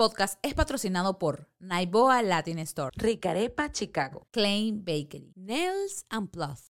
[0.00, 4.22] podcast es patrocinado por Naiboa Latin Store, Ricarepa, Chicago.
[4.32, 6.72] Klein Bakery, Nails and Plus.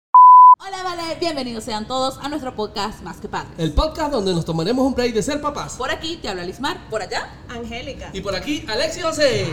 [0.60, 3.58] Hola, vale, bienvenidos sean todos a nuestro podcast Más que Padres.
[3.58, 5.74] El podcast donde nos tomaremos un break de ser papás.
[5.74, 7.28] Por aquí te habla Lismar, por allá.
[7.48, 8.10] Angélica.
[8.12, 9.48] Y por aquí, Alexi José.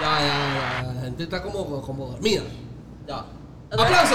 [0.00, 2.44] Ya, ya, ya, la gente está como, como dormida.
[3.06, 3.26] Ya.
[3.72, 4.14] ¡Aplauso!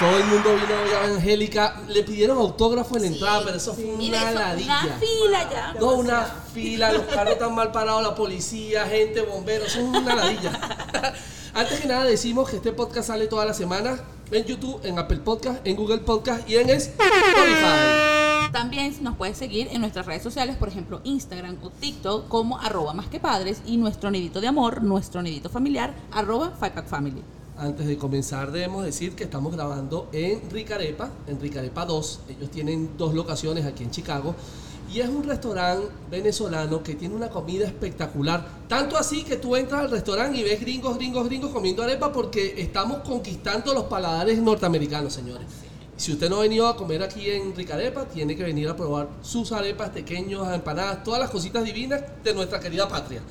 [0.00, 1.80] Todo el mundo vino hoy a Angélica.
[1.88, 4.80] Le pidieron autógrafo en la entrada, pero eso fue Mira, una eso, ladilla.
[4.84, 5.74] una fila ya.
[5.80, 6.22] No, una
[6.52, 10.52] fila, los carros están mal parados, la policía, gente, bomberos, son una ladilla.
[11.54, 14.00] Antes que nada decimos que este podcast sale todas las semanas
[14.32, 18.50] en YouTube, en Apple Podcast, en Google Podcast y en Spotify.
[18.52, 22.94] También nos puedes seguir en nuestras redes sociales, por ejemplo, Instagram o TikTok como arroba
[22.94, 26.52] más que padres y nuestro nidito de amor, nuestro nidito familiar, arroba
[26.88, 27.22] Family.
[27.56, 32.20] Antes de comenzar debemos decir que estamos grabando en Ricarepa, en Ricarepa 2.
[32.30, 34.34] Ellos tienen dos locaciones aquí en Chicago.
[34.92, 38.44] Y es un restaurante venezolano que tiene una comida espectacular.
[38.68, 42.60] Tanto así que tú entras al restaurante y ves gringos, gringos, gringos comiendo arepa porque
[42.60, 45.46] estamos conquistando los paladares norteamericanos, señores.
[45.96, 49.08] Si usted no ha venido a comer aquí en Ricarepa, tiene que venir a probar
[49.22, 53.22] sus arepas, pequeños, empanadas, todas las cositas divinas de nuestra querida patria.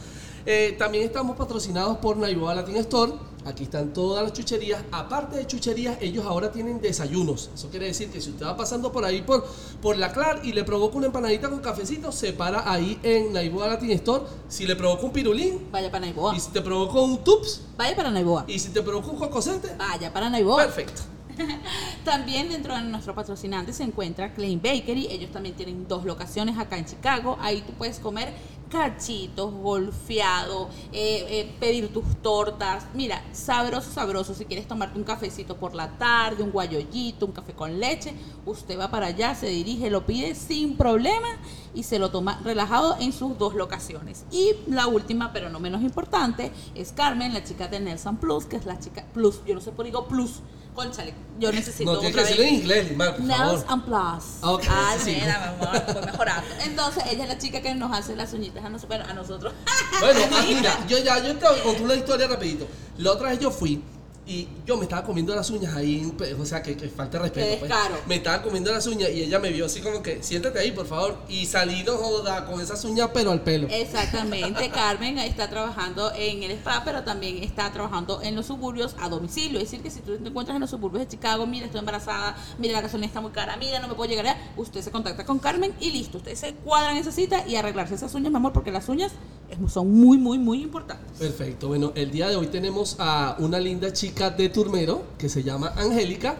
[0.45, 3.13] Eh, también estamos patrocinados por Naiboa Latin Store.
[3.45, 4.83] Aquí están todas las chucherías.
[4.91, 7.49] Aparte de chucherías, ellos ahora tienen desayunos.
[7.53, 9.45] Eso quiere decir que si usted va pasando por ahí por,
[9.81, 13.67] por la Clar y le provoca una empanadita con cafecito, se para ahí en Naiboa
[13.67, 14.23] Latin Store.
[14.47, 16.35] Si le provoca un pirulín, Vaya para Naiboa.
[16.35, 18.45] y si te provoca un tups, Vaya para Naiboa.
[18.47, 20.57] y si te provoca un cocosete, Vaya para Naiboa.
[20.63, 21.01] perfecto.
[22.05, 25.07] También dentro de nuestro patrocinante se encuentra Klein Bakery.
[25.09, 27.37] Ellos también tienen dos locaciones acá en Chicago.
[27.41, 28.33] Ahí tú puedes comer
[28.73, 32.87] cachitos, golfeado, eh, eh, pedir tus tortas.
[32.95, 34.33] Mira, sabroso, sabroso.
[34.33, 38.15] Si quieres tomarte un cafecito por la tarde, un guayollito, un café con leche,
[38.47, 41.27] usted va para allá, se dirige, lo pide sin problema
[41.75, 44.25] y se lo toma relajado en sus dos locaciones.
[44.31, 48.55] Y la última, pero no menos importante, es Carmen, la chica de Nelson Plus, que
[48.55, 49.45] es la chica Plus.
[49.45, 50.41] Yo no sé por qué digo Plus.
[50.73, 53.65] Conchale, yo necesito No, tienes otra que decirlo en inglés, Limar, por Nails favor.
[53.69, 54.23] and Plus.
[54.41, 55.17] Ah, ok, Ay, sí, sí.
[55.21, 56.55] mira, mi amor, fue mejorando.
[56.63, 58.87] Entonces, ella es la chica que nos hace las uñitas a nosotros.
[58.97, 59.53] Bueno, a nosotros.
[59.99, 62.67] Bueno, ah, mira, yo ya, yo te conté una historia rapidito.
[62.97, 63.83] La otra vez yo fui
[64.25, 67.23] y yo me estaba comiendo las uñas ahí, pues, o sea, que, que falta de
[67.23, 67.59] respeto.
[67.59, 67.71] Pues.
[68.07, 70.85] Me estaba comiendo las uñas y ella me vio así como que, siéntate ahí, por
[70.87, 71.17] favor.
[71.27, 73.67] Y salí, no joda, con esas uñas, pero al pelo.
[73.69, 79.09] Exactamente, Carmen está trabajando en el spa, pero también está trabajando en los suburbios a
[79.09, 79.57] domicilio.
[79.59, 82.37] Es decir, que si tú te encuentras en los suburbios de Chicago, mira, estoy embarazada,
[82.59, 85.25] mira, la gasolina está muy cara, mira, no me puedo llegar allá, usted se contacta
[85.25, 86.19] con Carmen y listo.
[86.19, 89.11] Usted se cuadra en esa cita y arreglarse esas uñas, mi amor, porque las uñas
[89.49, 91.17] es- son muy, muy, muy importantes.
[91.19, 91.67] Perfecto.
[91.67, 95.73] Bueno, el día de hoy tenemos a una linda chica de Turmero que se llama
[95.75, 96.35] Angélica.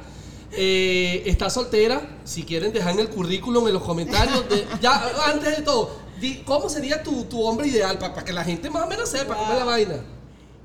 [0.51, 2.01] Eh, está soltera.
[2.23, 4.47] Si quieren, dejar en el currículum, en los comentarios.
[4.49, 7.97] de- ya, antes de todo, di- ¿cómo sería tu, tu hombre ideal?
[7.97, 9.95] Para que la gente más o menos sepa cómo es la vaina.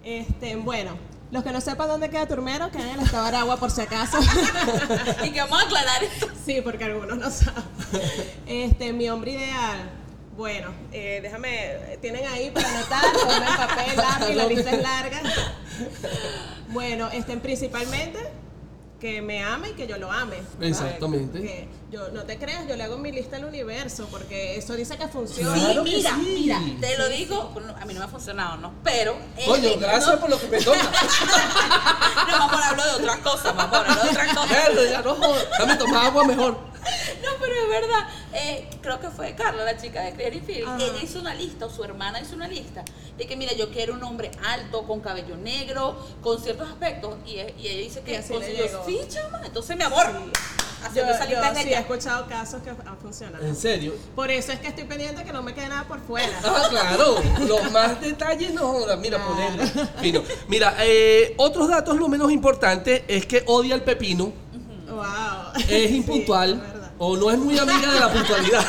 [0.05, 0.93] Este, bueno,
[1.31, 3.81] los que no sepan dónde queda Turmero, quedan en el estado de Aragua por si
[3.81, 4.19] acaso.
[5.25, 6.27] y que vamos a aclarar esto.
[6.45, 7.65] sí, porque algunos no saben.
[8.47, 9.91] Este, mi hombre ideal.
[10.39, 15.21] Bueno, eh, déjame, tienen ahí para anotar, tomen papel, lápiz, la lista es larga.
[16.69, 18.21] Bueno, este, principalmente
[19.01, 20.37] que me ame y que yo lo ame.
[20.61, 21.41] Exactamente.
[21.41, 24.97] Que yo, no te creas, yo le hago mi lista al universo, porque eso dice
[24.97, 25.55] que funciona.
[25.55, 26.21] Claro que mira, sí.
[26.25, 28.75] mira, te lo digo, a mí no me ha funcionado, ¿no?
[28.85, 29.17] Pero.
[29.45, 30.79] Coño, este, gracias no, por lo que me toca.
[32.29, 34.91] No, amor, hablo de otras cosas, mi amor, hablo de otras cosas.
[34.91, 35.47] Ya no jodas.
[35.59, 36.53] Dame tomar agua mejor.
[36.53, 38.09] No, pero es verdad.
[38.41, 40.69] Eh, creo que fue Carla, la chica de Field.
[40.69, 40.77] Ajá.
[40.83, 42.85] Ella hizo una lista, o su hermana hizo una lista,
[43.17, 47.17] de que, mira, yo quiero un hombre alto, con cabello negro, con ciertos aspectos.
[47.27, 49.41] Y, e- y ella dice Y que consiguió, sí, chama.
[49.45, 51.81] Entonces, mi amor, Yo, haciendo esa yo lista es sí he ella.
[51.81, 53.45] escuchado casos que han funcionado.
[53.45, 53.95] En serio.
[54.15, 56.29] Por eso es que estoy pendiente que no me quede nada por fuera.
[56.45, 57.17] Ah, claro.
[57.47, 58.85] Los más detalles no.
[58.99, 59.67] Mira, ponerle.
[60.01, 60.23] Fino.
[60.47, 64.33] Mira, eh, otros datos, lo menos importante, es que odia el pepino,
[64.89, 65.53] Wow.
[65.59, 66.78] es Sí, impuntual verdad.
[66.99, 68.65] O no es muy amiga de la puntualidad.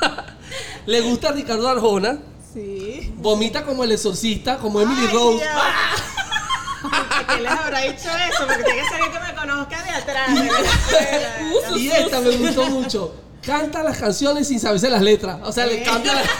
[0.86, 2.18] Le gusta a Ricardo Arjona,
[2.52, 3.12] Sí.
[3.16, 5.44] vomita como el exorcista, como Emily Ay, Rose.
[6.84, 8.46] ¿A quién les habrá dicho eso?
[8.46, 10.34] Porque tiene que ser que me conozca de atrás.
[10.34, 11.78] de.
[11.78, 13.14] Y esta me gustó mucho.
[13.44, 15.38] Canta las canciones sin saberse las letras.
[15.42, 16.22] O sea, le cambia la...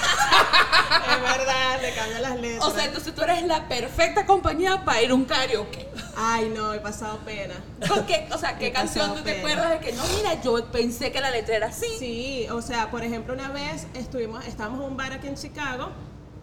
[1.02, 2.64] Es verdad, le cambian las letras.
[2.64, 5.88] O sea, entonces tú eres la perfecta compañía para ir a un karaoke.
[6.16, 7.54] Ay, no, he pasado pena.
[7.88, 8.28] ¿Con qué?
[8.32, 10.02] O sea, ¿qué He canción tú te acuerdas de que no?
[10.16, 11.86] Mira, yo pensé que la letra era así.
[11.98, 15.90] Sí, o sea, por ejemplo, una vez estuvimos, estábamos en un bar aquí en Chicago,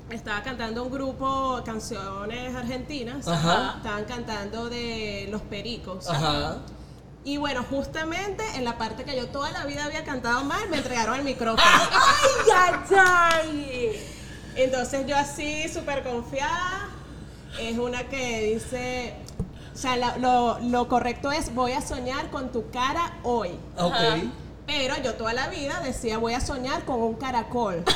[0.09, 3.75] estaba cantando un grupo canciones argentinas, Ajá.
[3.77, 6.09] estaban cantando de Los Pericos.
[6.09, 6.57] Ajá.
[7.23, 10.77] Y bueno, justamente en la parte que yo toda la vida había cantado mal, me
[10.77, 11.61] entregaron el micrófono.
[11.67, 14.13] ¡Ay, ay, ay!
[14.55, 16.87] Entonces yo así, súper confiada,
[17.59, 19.13] es una que dice,
[19.73, 23.51] o sea, la- lo, lo correcto es voy a soñar con tu cara hoy.
[23.77, 23.93] Ok.
[23.93, 24.17] Ajá.
[24.65, 27.83] Pero yo toda la vida decía voy a soñar con un caracol.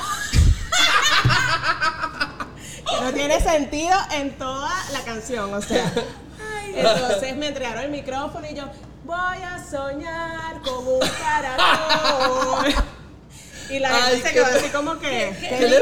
[2.90, 5.92] que no tiene sentido en toda la canción, o sea.
[6.76, 8.64] Entonces me entregaron el micrófono y yo
[9.04, 12.74] voy a soñar con un caracol.
[13.70, 15.36] Y la gente Ay, se qué quedó así como que.
[15.40, 15.82] ¿Qué, ¿Qué le?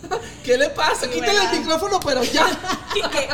[0.44, 1.06] ¿Qué pasa?
[1.06, 1.54] Sí, Quítale ¿verdad?
[1.54, 2.46] el micrófono, pero ya.
[2.94, 3.28] ¿Qué, qué?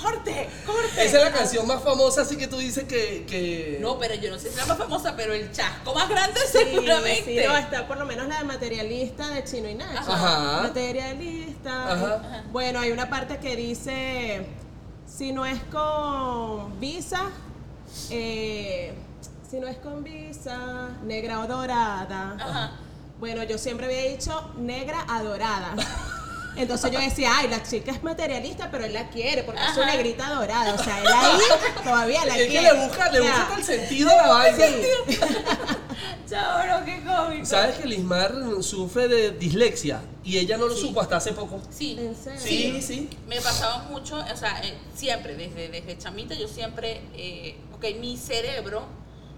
[0.00, 1.04] Corte, corte.
[1.04, 3.26] Esa es la canción más famosa, así que tú dices que.
[3.28, 3.78] que...
[3.80, 6.40] No, pero yo no sé si es la más famosa, pero el chasco más grande
[6.40, 7.24] Sí, seguramente.
[7.42, 10.12] sí, no, está por lo menos la de materialista de Chino y Nacho.
[10.12, 10.62] Ajá.
[10.62, 11.92] Materialista.
[11.92, 12.44] Ajá.
[12.52, 14.46] Bueno, hay una parte que dice,
[15.06, 17.30] si no es con visa,
[18.10, 18.92] eh,
[19.50, 22.36] si no es con visa, negra o dorada.
[22.38, 22.72] Ajá.
[23.20, 25.74] Bueno, yo siempre había dicho negra adorada.
[26.56, 29.86] Entonces yo decía, ay, la chica es materialista, pero él la quiere porque es Ajá.
[29.86, 30.74] negrita dorada.
[30.74, 31.38] O sea, él ahí
[31.82, 32.72] todavía la es que quiere.
[32.72, 34.56] le busca, le busca el sentido a la.
[36.28, 37.44] Chao, qué cómico.
[37.46, 40.02] ¿Sabes que Lismar sufre de dislexia?
[40.24, 41.60] Y ella no lo supo hasta hace poco.
[41.70, 41.96] Sí.
[41.98, 42.40] ¿En serio?
[42.40, 43.10] Sí, sí.
[43.26, 48.16] Me pasaba mucho, o sea, eh, siempre, desde, desde chamita, yo siempre, eh, ok, mi
[48.16, 48.84] cerebro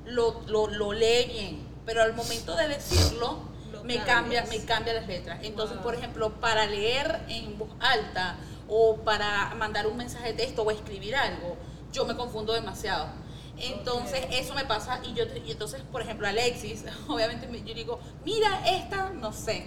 [0.07, 3.41] lo, lo, lo lee bien, pero al momento de decirlo,
[3.73, 5.41] Lo me cambia, me cambia las letras.
[5.43, 5.85] Entonces, Wow.
[5.85, 8.37] por ejemplo, para leer en voz alta
[8.69, 11.57] o para mandar un mensaje de texto o escribir algo,
[11.93, 13.09] yo me confundo demasiado.
[13.59, 17.99] Entonces, eso me pasa y yo, y entonces, por ejemplo, Alexis, obviamente me- yo digo,
[18.25, 19.67] mira esta, no sé,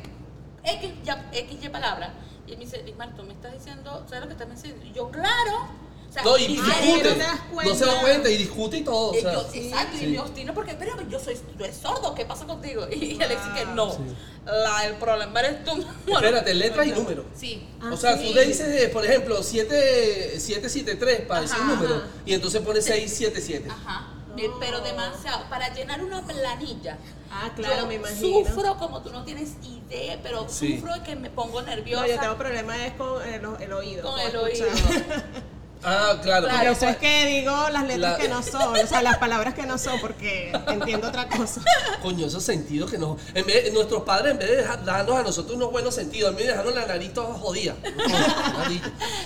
[0.64, 2.14] X, ya, X palabra.
[2.46, 4.86] Y él me dice, Lismar, tú me estás diciendo, ¿sabes lo que estás diciendo?
[4.86, 5.68] Y yo, claro.
[6.10, 7.18] O sea, No, y discute.
[7.66, 8.30] no se da cuenta.
[8.30, 9.10] y discute y todo.
[9.12, 9.34] o eh, sea.
[9.34, 10.06] yo- exacto, sí.
[10.06, 12.88] y me obstino porque, pero yo soy, tú eres sordo, ¿qué pasa contigo?
[12.92, 13.98] Y, Alexis que no, Sí.
[14.46, 15.86] la, el problema eres tú.
[16.08, 17.26] Espérate, letras y números.
[17.36, 17.68] Sí.
[17.80, 18.28] Ah, o sea, sí.
[18.28, 22.86] tú le dices, eh, por ejemplo, 7, 773 para decir un número y entonces pones
[22.86, 23.70] 677.
[23.70, 24.08] Ajá.
[24.38, 25.50] Eh, Pero demasiado.
[25.50, 26.98] Para llenar una planilla.
[27.32, 28.48] Ah, claro, yo me imagino.
[28.50, 30.78] Sufro como tú no tienes idea, pero Sí.
[30.78, 32.04] sufro de que me pongo nerviosa.
[32.04, 34.02] No, yo tengo problemas es con el, el oído.
[34.04, 34.66] con con el oído.
[35.84, 36.48] Ah, claro.
[36.48, 36.60] Claro.
[36.74, 39.54] Por eso es que digo las letras La- que no son, o sea, las palabras
[39.54, 41.62] que no son, porque entiendo otra cosa.
[42.02, 43.18] Coño, esos sentidos que nos.
[43.34, 46.36] En vez, nuestros padres, en vez de dejar- darnos a nosotros unos buenos sentidos, en
[46.36, 47.76] vez de dejarnos la nariz toda jodida.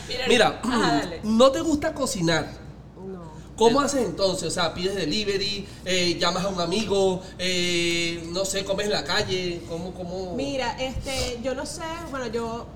[0.08, 1.20] Mira, Mira, ajá, dale.
[1.24, 2.48] no te gusta cocinar.
[3.04, 3.32] No.
[3.58, 4.48] ¿Cómo haces entonces?
[4.48, 9.04] O sea, pides delivery, eh, llamas a un amigo, eh, no sé, comes en la
[9.04, 10.34] calle, ¿cómo, cómo?
[10.36, 12.68] Mira, este, yo no sé, bueno, yo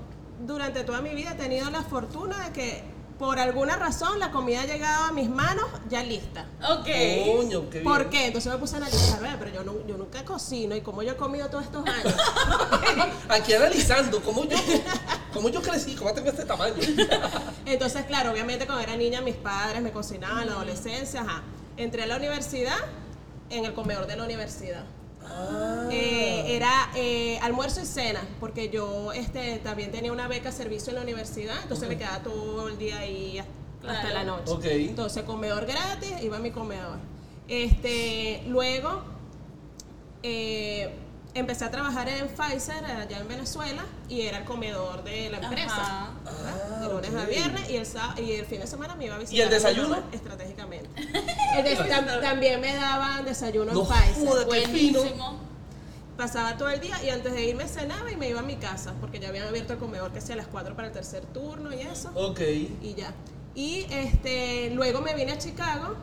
[0.46, 2.82] durante toda mi vida he tenido la fortuna de que
[3.18, 6.46] por alguna razón la comida ha llegado a mis manos ya lista.
[6.70, 6.86] Ok.
[7.36, 7.84] Coño, qué bien.
[7.84, 8.26] ¿Por qué?
[8.26, 11.12] Entonces me puse a analizar, "Ve, pero yo, no- yo nunca cocino y como yo
[11.12, 12.14] he comido todos estos años.
[13.28, 14.56] Aquí analizando cómo yo,
[15.34, 16.74] cómo yo crecí, cómo tengo este tamaño.
[17.66, 21.42] Entonces, claro, obviamente cuando era niña mis padres me cocinaban en la adolescencia, ajá.
[21.76, 22.76] Entré a la universidad
[23.50, 24.84] en el comedor de la universidad.
[25.30, 25.88] Ah.
[25.90, 30.96] Eh, era eh, almuerzo y cena, porque yo este, también tenía una beca servicio en
[30.96, 34.14] la universidad, entonces me quedaba todo el día ahí hasta Claro.
[34.14, 34.84] la noche.
[34.86, 36.98] Entonces, comedor gratis, iba a mi comedor.
[37.46, 39.02] Este, luego,
[40.22, 40.92] eh,
[41.38, 45.74] empecé a trabajar en Pfizer, allá en Venezuela, y era el comedor de la empresa.
[45.76, 46.10] Ajá.
[46.26, 49.14] Ah, De lunes a viernes y el, sá- y el fin de semana me iba
[49.14, 49.38] a visitar.
[49.38, 50.02] ¿Y el desayuno?
[50.12, 50.88] Estratégicamente.
[51.56, 51.78] El des-
[52.20, 54.46] también me daban desayuno No en Pfizer.
[54.46, 55.40] Buenísimo.
[56.16, 58.92] Pasaba todo el día y antes de irme cenaba y me iba a mi casa,
[59.00, 61.72] porque ya habían abierto el comedor que sea a las 4 para el tercer turno
[61.72, 62.10] y eso.
[62.14, 62.40] Ok.
[62.82, 63.12] Y ya.
[63.54, 65.94] Y este, luego me vine a Chicago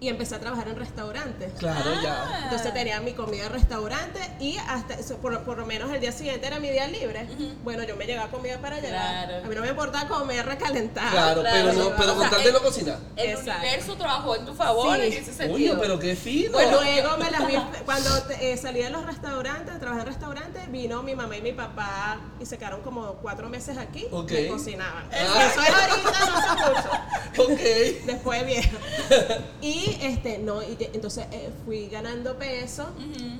[0.00, 1.52] y empecé a trabajar en restaurantes.
[1.58, 2.24] Claro, ya.
[2.24, 2.40] Ah.
[2.44, 6.46] Entonces tenía mi comida en restaurante y hasta por, por lo menos el día siguiente
[6.46, 7.26] era mi día libre.
[7.64, 9.26] Bueno, yo me llevaba comida para llevar.
[9.26, 9.44] Claro.
[9.44, 11.10] A mí no me importaba comer recalentada.
[11.10, 12.98] Claro, Claro, pero, no, pero con tal de el- no cocinar.
[13.16, 13.60] El Exacto.
[13.60, 15.02] universo trabajó en tu favor Sí.
[15.06, 15.74] en ese sentido.
[15.74, 16.52] Coño, pero qué fino.
[16.52, 21.14] Luego me las vi, cuando eh, salí de los restaurantes, trabajé en restaurantes, vino mi
[21.16, 24.06] mamá y mi papá y se quedaron como cuatro meses aquí.
[24.12, 24.30] Ok.
[24.30, 25.08] Me cocinaban.
[25.12, 25.16] Ah.
[25.50, 27.52] Eso es ahorita, no hace mucho.
[27.52, 28.06] ok.
[28.06, 28.70] Después vieja.
[29.60, 32.86] Y este, no, y de- entonces eh, fui ganando peso,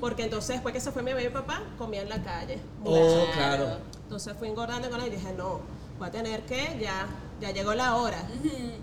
[0.00, 2.58] porque entonces después que se fue mi y mi papá, comía en la calle.
[2.84, 3.78] Oh, claro.
[4.02, 5.60] Entonces fui engordando con él y dije, no,
[5.98, 7.06] voy a tener que, ya,
[7.40, 8.22] ya llegó la hora,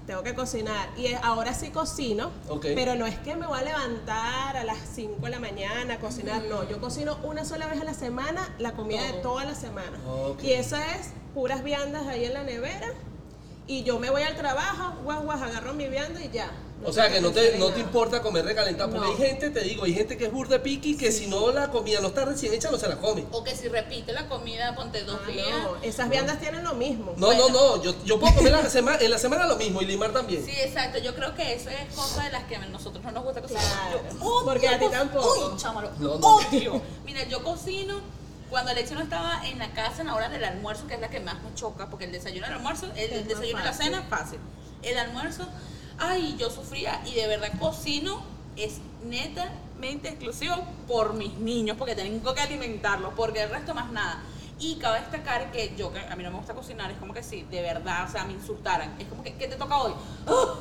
[0.05, 0.89] tengo que cocinar.
[0.97, 2.67] Y ahora sí cocino, Ok.
[2.75, 5.99] pero no es que me voy a levantar a las 5 de la mañana a
[5.99, 9.21] cocinar, no, yo cocino una sola vez a la semana la comida de Todo.
[9.33, 9.97] toda la semana.
[10.07, 10.43] Ok.
[10.43, 12.87] Y eso es puras viandas ahí en la nevera.
[13.67, 16.51] Y yo me voy al trabajo, guas, guas, agarro mi vianda y ya.
[16.83, 19.11] O sea que no te, no te importa comer recalentado, porque No.
[19.13, 21.99] hay gente, te digo, hay gente que es burda piqui que si no la comida
[21.99, 23.25] no está recién hecha no se la come.
[23.31, 25.47] O que si repite la comida, ponte dos Ah, días.
[25.63, 27.13] no, esas viandas tienen lo mismo.
[27.17, 27.49] No, Bueno.
[27.49, 30.11] no, no, yo, yo puedo comer la semana, en la semana lo mismo y limar
[30.13, 30.45] también.
[30.45, 30.99] Sí, exacto.
[30.99, 33.63] Yo creo que eso es cosa de las que a nosotros no nos gusta cocinar.
[33.63, 35.49] Claro, Yo odio porque a ti co- tampoco.
[35.53, 35.89] Uy, chámalo.
[35.97, 36.27] No, no.
[36.35, 36.81] Odio.
[37.05, 37.99] Mira, yo cocino.
[38.55, 41.09] Cuando Alexia no estaba en la casa en la hora del almuerzo, que es la
[41.09, 44.01] que más me choca, porque el desayuno y el almuerzo, el, desayuno y la cena,
[44.03, 44.39] fácil.
[44.81, 45.45] El almuerzo,
[45.99, 48.23] ay, yo sufría y de verdad cocino
[48.55, 50.55] es netamente exclusivo
[50.87, 54.21] por mis niños, porque tengo que alimentarlos, porque el resto más nada.
[54.57, 57.23] Y cabe destacar que yo, que a mí no me gusta cocinar, es como que
[57.23, 58.95] si de verdad, o sea, me insultaran.
[58.97, 59.91] Es como que, ¿qué te toca hoy?
[60.27, 60.55] ¡Ah!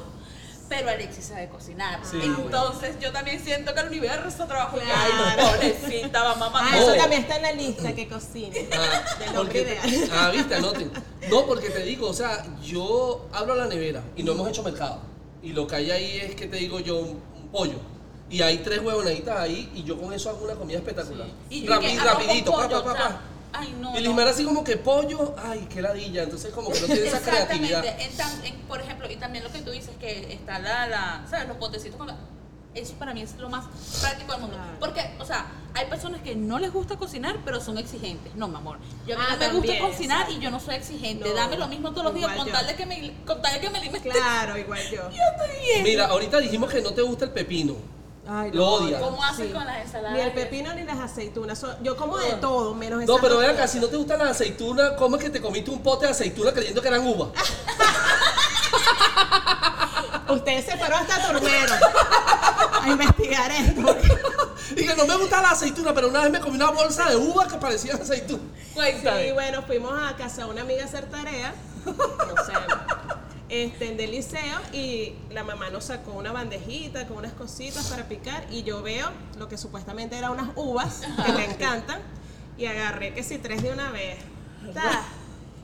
[0.68, 2.00] Pero Alexis sabe cocinar.
[2.08, 2.18] Sí.
[2.22, 4.90] Entonces yo también siento que el universo trabaja Claro.
[4.96, 6.60] Ay, pobrecita mamá.
[6.62, 6.82] Ah, No.
[6.82, 8.68] eso también está en la lista que cocine.
[8.72, 10.10] Ah, Del hombre ideal.
[10.12, 10.90] ah, viste, anoten.
[11.30, 15.00] No, porque te digo, o sea, yo abro la nevera y no hemos hecho mercado.
[15.42, 17.78] Y lo que hay ahí es que te digo yo, un, un pollo.
[18.30, 21.28] Y hay tres huevonaditas ahí y yo con eso hago una comida espectacular.
[21.50, 23.20] Y yo Rapi- que arroz con rapidito, pa, pollo, pa, pa, sea, pa.
[23.56, 23.90] Ay, no.
[23.90, 24.00] Y no.
[24.00, 26.24] Lismar así como que pollo, ay, qué ladilla.
[26.24, 27.84] Entonces como que no tiene esa creatividad.
[27.84, 28.04] Exactamente.
[28.04, 31.24] En tan- en- por ejemplo, y también lo que tú dices, que está la, la
[31.30, 31.48] ¿sabes?
[31.48, 32.16] Los potecitos con la...
[32.74, 33.66] Eso para mí es lo más
[34.00, 34.56] práctico del mundo.
[34.80, 38.34] Porque, o sea, hay personas que no les gusta cocinar, pero son exigentes.
[38.34, 38.78] No, mi amor.
[39.06, 40.40] Yo a mí Ah, no me también, gusta cocinar exacto.
[40.40, 41.28] y yo no soy exigente.
[41.28, 43.60] No, Dame lo mismo todos los días con tal, de que me, con tal de
[43.60, 44.12] que me alimentes.
[44.12, 45.02] Claro, igual yo.
[45.10, 45.82] Yo estoy bien.
[45.84, 47.76] Mira, ahorita dijimos que no te gusta el pepino.
[48.26, 49.00] Ay, Lo odia.
[49.00, 49.52] ¿Cómo haces Sí.
[49.52, 50.12] con las ensaladas?
[50.12, 51.58] Ni el pepino ni las aceitunas.
[51.58, 54.30] So- Yo como de todo, menos No, pero ven acá, si no te gustan las
[54.30, 57.28] aceitunas, ¿cómo es que te comiste un pote de aceituna creyendo que eran uvas?
[60.28, 61.74] Ustedes se fueron hasta Turmero
[62.82, 63.96] a investigar esto.
[64.76, 67.16] Y que no me gusta la aceituna, pero una vez me comí una bolsa de
[67.16, 68.42] uvas que parecían aceitunas.
[68.72, 69.26] Cuéntame.
[69.26, 71.54] Sí, bueno, fuimos a casa de una amiga a hacer tarea,
[71.84, 71.92] no
[72.44, 72.52] sé,
[73.48, 78.46] este, del liceo, y la mamá nos sacó una bandejita con unas cositas para picar,
[78.50, 82.00] y yo veo lo que supuestamente eran unas uvas, que me encantan,
[82.56, 84.18] y agarré que si tres de una vez.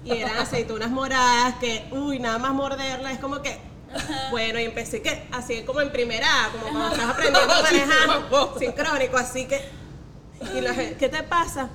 [0.04, 3.58] Y eran aceitunas moradas que, uy, nada más morderla, es como que...
[4.30, 8.20] Bueno, y empecé que así como en primera, como cuando estás aprendiendo a manejar,
[8.58, 9.60] sincrónico, así que
[10.40, 11.68] y ¿qué te pasa?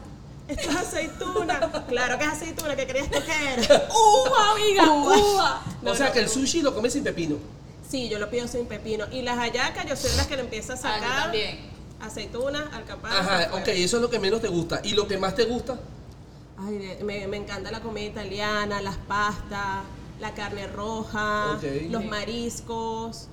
[0.47, 1.59] Esto es aceituna.
[1.87, 3.87] Claro que es aceituna, ¿qué creías tú que era?
[3.89, 5.63] Uva, amiga, uva.
[5.81, 7.37] No, o sea no, que el sushi lo comes sin pepino.
[7.89, 9.05] Sí, yo lo pido sin pepino.
[9.11, 11.01] Y las hallacas, yo soy las que le empieza a Ah, sacar.
[11.01, 11.59] yo también.
[12.01, 13.19] Aceituna, alcaparra.
[13.19, 13.55] Ajá, fuera.
[13.55, 14.81] ok, eso es lo que menos te gusta.
[14.83, 15.79] ¿Y lo que más te gusta?
[16.57, 19.79] Ay, de- me, me encanta la comida italiana, las pastas,
[20.19, 21.57] la carne roja,
[21.89, 23.27] los mariscos.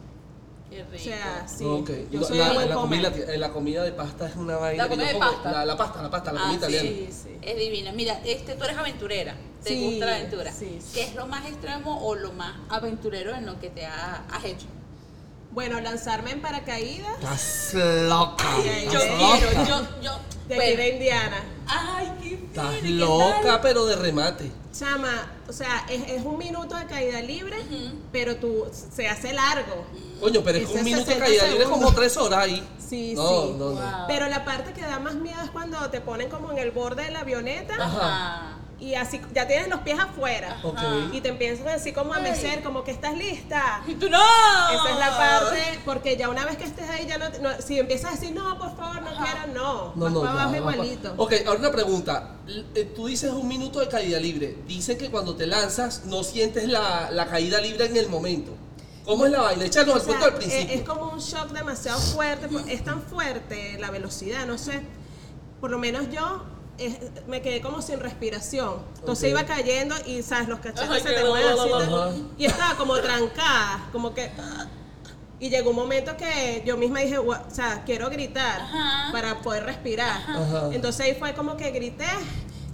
[0.72, 0.96] Qué rico.
[0.96, 1.64] O sea, sí.
[1.64, 1.90] Ok.
[2.10, 3.02] Yo No, soy la, de buen la comer.
[3.12, 4.82] comida, la comida de pasta es una vaina.
[4.84, 5.52] ¿La comida de como- pasta?
[5.52, 6.88] La, la pasta, la pasta, la Ah, comida italiana.
[6.88, 7.38] Sí, sí.
[7.42, 7.92] Es divina.
[7.92, 9.34] Mira, este, tú eres aventurera.
[9.62, 10.52] Te Sí, gusta la aventura.
[10.52, 10.90] sí, sí.
[10.94, 14.44] ¿Qué es lo más extremo o lo más aventurero en lo que te ha- has
[14.44, 14.66] hecho?
[15.52, 18.44] Bueno, lanzarme en paracaídas Estás loca.
[18.56, 20.18] Ay, Yo Estás quiero, yo, yo.
[20.48, 21.42] de aquí de Indiana.
[21.66, 23.60] Ay, qué Estás fino, ¿qué loca, tal?
[23.60, 24.50] pero de remate.
[24.72, 27.56] Chama, o sea, es, es un minuto de caída libre,
[28.10, 29.84] pero tú se hace largo.
[30.20, 32.66] Coño, pero es un minuto de 60 caída libre es como tres horas ahí.
[32.78, 33.34] Sí, no, sí.
[33.58, 34.06] No, no, Wow.
[34.08, 37.04] Pero la parte que da más miedo es cuando te ponen como en el borde
[37.04, 38.58] de la avioneta Ajá.
[38.82, 40.58] Y así ya tienes los pies afuera.
[40.64, 40.78] Ok.
[41.12, 43.82] Y te empiezan así como a mecer, como que estás lista.
[43.86, 44.18] Y tú no.
[44.18, 47.78] Esa es la parte, porque ya una vez que estés ahí, ya no, no- si
[47.78, 49.24] empiezas a decir, no, por favor, no Ajá.
[49.24, 49.92] quiero, no.
[49.94, 51.14] No, vas no, abajo igualito.
[51.16, 52.36] Ok, ahora una pregunta.
[52.74, 54.56] Eh, Tú dices un minuto de caída libre.
[54.66, 58.52] Dicen que cuando te lanzas no sientes la, la caída libre en el momento.
[59.04, 59.64] ¿Cómo es la vaina?
[59.64, 60.74] El sea, cuento al es, principio.
[60.74, 64.80] es como un shock demasiado fuerte, por- es tan fuerte la velocidad, no sé.
[65.60, 66.44] Por lo menos yo
[66.86, 68.76] es- me quedé como sin respiración.
[69.00, 69.38] Entonces Ok.
[69.40, 70.48] iba cayendo y, ¿sabes?
[70.48, 72.24] Los cachetes se te mueven así.
[72.38, 74.30] Y estaba como trancada, como que...
[75.40, 79.10] Y llegó un momento que yo misma dije, "Gua- o sea, quiero gritar Ajá.
[79.10, 80.20] para poder respirar.
[80.28, 80.68] Ajá.
[80.72, 82.06] Entonces ahí fue como que grité,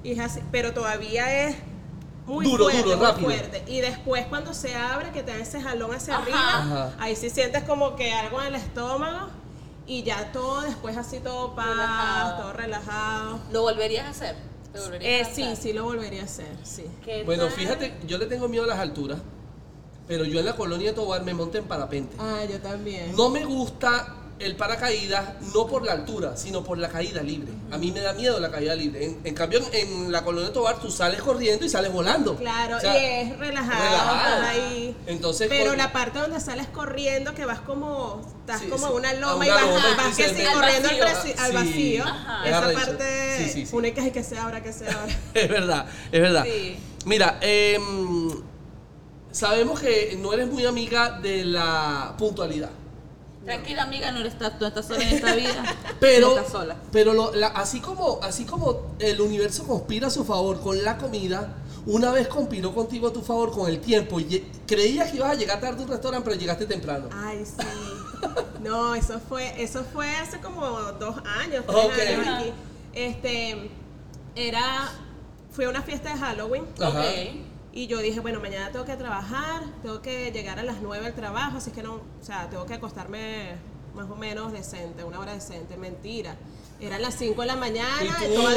[0.02, 1.56] y es así, pero todavía es
[2.26, 3.26] muy Duro, fuerte, duro, muy rápido.
[3.30, 3.62] fuerte.
[3.68, 6.22] Y después cuando se abre, que te da ese jalón hacia Ajá.
[6.24, 6.92] arriba, Ajá.
[6.98, 9.28] ahí sí sientes como que algo en el estómago
[9.88, 12.42] y ya todo después así todo paz, Relajado.
[12.42, 13.38] todo relajado.
[13.52, 14.36] ¿Lo volverías a hacer?
[14.72, 16.84] ¿Te volverías Eh, a sí, sí lo volvería a hacer, sí.
[17.04, 17.52] ¿Qué Bueno, tal?
[17.52, 19.18] fíjate, yo le tengo miedo a las alturas,
[20.06, 22.14] pero yo en la colonia Tobar me monté en parapente.
[22.18, 23.16] Ah, yo también.
[23.16, 27.48] No me gusta el paracaídas, no por la altura, sino por la caída libre.
[27.72, 29.04] A mí me da miedo la caída libre.
[29.04, 32.36] En, en cambio, en, la colonia Tobar tú sales corriendo y sales volando.
[32.36, 34.42] Claro, O sea, y es relajado, relajado.
[34.46, 34.96] ahí.
[35.06, 38.92] Entonces, Pero con- la parte donde sales corriendo, que vas como, estás Sí, como sí.
[38.94, 41.34] una A loma una y vas, loma vas y que sí, corriendo al, vacío.
[41.38, 42.04] al vacío.
[42.04, 42.42] Ajá.
[42.44, 43.76] Es Esa parte, Sí, sí, sí.
[43.76, 45.16] una que, que se abra, que se abra.
[45.34, 46.44] Es verdad, es verdad.
[46.44, 46.76] Sí.
[47.04, 48.30] Mira, em,
[49.30, 52.70] sabemos que no eres muy amiga de la puntualidad.
[53.48, 55.76] Tranquila, amiga, no eres ta- no estás sola en esta vida.
[56.00, 56.76] Pero, No estás sola.
[56.92, 60.98] pero lo- la- así, como, así como el universo conspira a su favor con la
[60.98, 61.54] comida,
[61.86, 64.20] una vez conspiró contigo a tu favor con el tiempo.
[64.20, 67.08] Y creías que ibas a llegar tarde a un restaurante, pero llegaste temprano.
[67.12, 67.66] Ay, sí.
[68.62, 70.60] No, eso fue, eso fue hace como
[70.92, 71.92] dos años, tres Ok.
[71.98, 72.52] años aquí.
[72.92, 73.70] Este,
[74.34, 74.90] era,
[75.52, 76.64] fue una fiesta de Halloween.
[76.80, 77.02] Ajá.
[77.78, 81.14] Y yo dije, bueno, mañana tengo que trabajar, tengo que llegar a las 9 al
[81.14, 83.52] trabajo, así que no, o sea, tengo que acostarme
[83.94, 85.76] más o menos decente, una hora decente.
[85.76, 86.34] Mentira.
[86.80, 88.52] Eran las 5 de la mañana, Y toda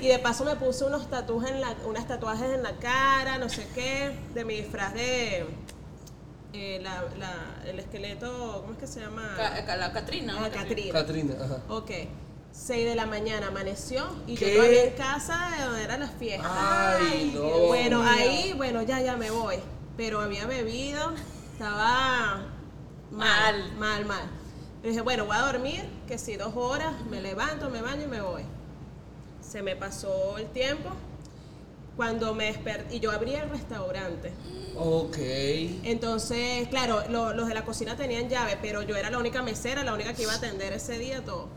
[0.00, 3.50] y de paso me puse unos tatuajes en la, unas tatuajes en la cara, no
[3.50, 5.44] sé qué, de mi disfraz de
[6.54, 9.34] eh, la, la- el esqueleto, ¿cómo es que se llama?
[9.36, 10.32] La Catrina.
[10.32, 10.50] ¿no?
[10.50, 10.92] Catrina.
[10.92, 11.58] Catrina, ajá.
[11.68, 11.90] Ok.
[12.66, 14.50] 6 de la mañana amaneció y ¿Qué?
[14.50, 16.50] yo todavía en casa de donde eran las fiestas.
[16.52, 17.42] Ay, no.
[17.68, 19.56] Bueno, ahí, bueno, ya, ya me voy.
[19.96, 21.12] Pero había bebido,
[21.52, 22.46] estaba
[23.10, 24.24] mal, mal, mal.
[24.82, 28.08] Yo dije, bueno, voy a dormir, que si dos horas, me levanto, me baño y
[28.08, 28.42] me voy.
[29.40, 30.90] Se me pasó el tiempo.
[31.96, 34.32] Cuando me desperté, y yo abrí el restaurante.
[34.76, 35.16] Ok.
[35.82, 39.82] Entonces, claro, lo- los de la cocina tenían llave, pero yo era la única mesera,
[39.82, 41.48] la única que iba a atender ese día todo.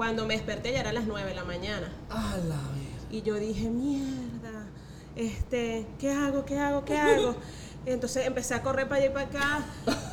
[0.00, 1.92] Cuando me desperté ya eran las 9 de la mañana.
[2.08, 2.56] A la.
[3.10, 4.64] Y yo dije, mierda,
[5.14, 6.46] este, ¿qué hago?
[6.46, 6.86] ¿Qué hago?
[6.86, 7.36] ¿Qué hago?
[7.84, 9.64] Entonces empecé a correr para allá y para acá.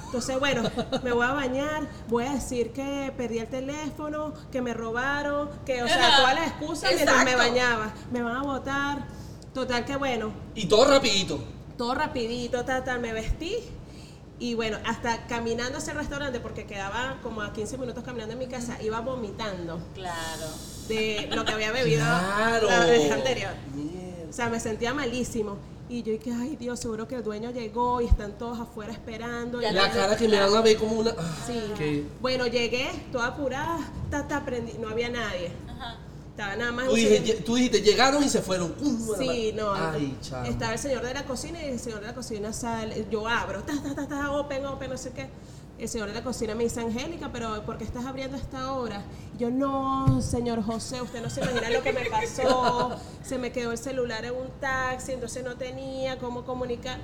[0.07, 0.69] Entonces, bueno,
[1.03, 5.81] me voy a bañar, voy a decir que perdí el teléfono, que me robaron, que,
[5.81, 7.93] o sea, todas las excusas mientras me bañaba.
[8.11, 9.07] Me van a botar.
[9.53, 11.39] Total que bueno, Y todo rapidito.
[11.77, 13.55] todo rapidito, tal, tal, me vestí.
[14.39, 18.39] Y bueno, hasta caminando hacia el restaurante, porque quedaba como a 15 minutos caminando en
[18.39, 20.45] mi casa, iba vomitando Claro.
[20.87, 22.67] de lo que había bebido Claro.
[22.69, 23.51] la vez anterior.
[23.73, 24.29] Mierda.
[24.29, 25.57] O sea, me sentía malísimo.
[25.89, 29.61] Y yo dije, ay Dios, seguro que el dueño llegó y están todos afuera esperando.
[29.61, 31.11] Ya Y La cara que me van a ver como una.
[31.17, 31.59] ah, Sí.
[31.77, 33.79] que- Bueno, llegué, toda apurada,
[34.11, 35.51] ta, ta, prendí- no había nadie.
[35.67, 35.95] Ajá.
[36.37, 38.75] Estaba nada más Tú, señor- tú dijiste, llegaron y se fueron.
[38.79, 39.73] Uh, Sí, no.
[39.73, 40.15] Ay.
[40.45, 43.07] Estaba el señor de la cocina y el señor de la cocina sale.
[43.09, 45.27] Yo abro, ta, ta, ta, ta, open, open, no sé qué.
[45.79, 48.71] El señor de la cocina me dice, Angélica, pero ¿por qué estás abriendo a esta
[48.71, 49.03] hora?
[49.35, 52.95] Y yo, no, señor José, usted no se imagina lo que me pasó.
[53.23, 56.99] Se me quedó el celular en un taxi, entonces no tenía cómo comunicar.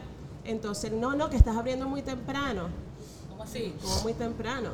[0.45, 2.67] Entonces, no, no, que estás abriendo muy temprano.
[3.29, 3.73] ¿Cómo así?
[3.81, 4.69] Como muy temprano.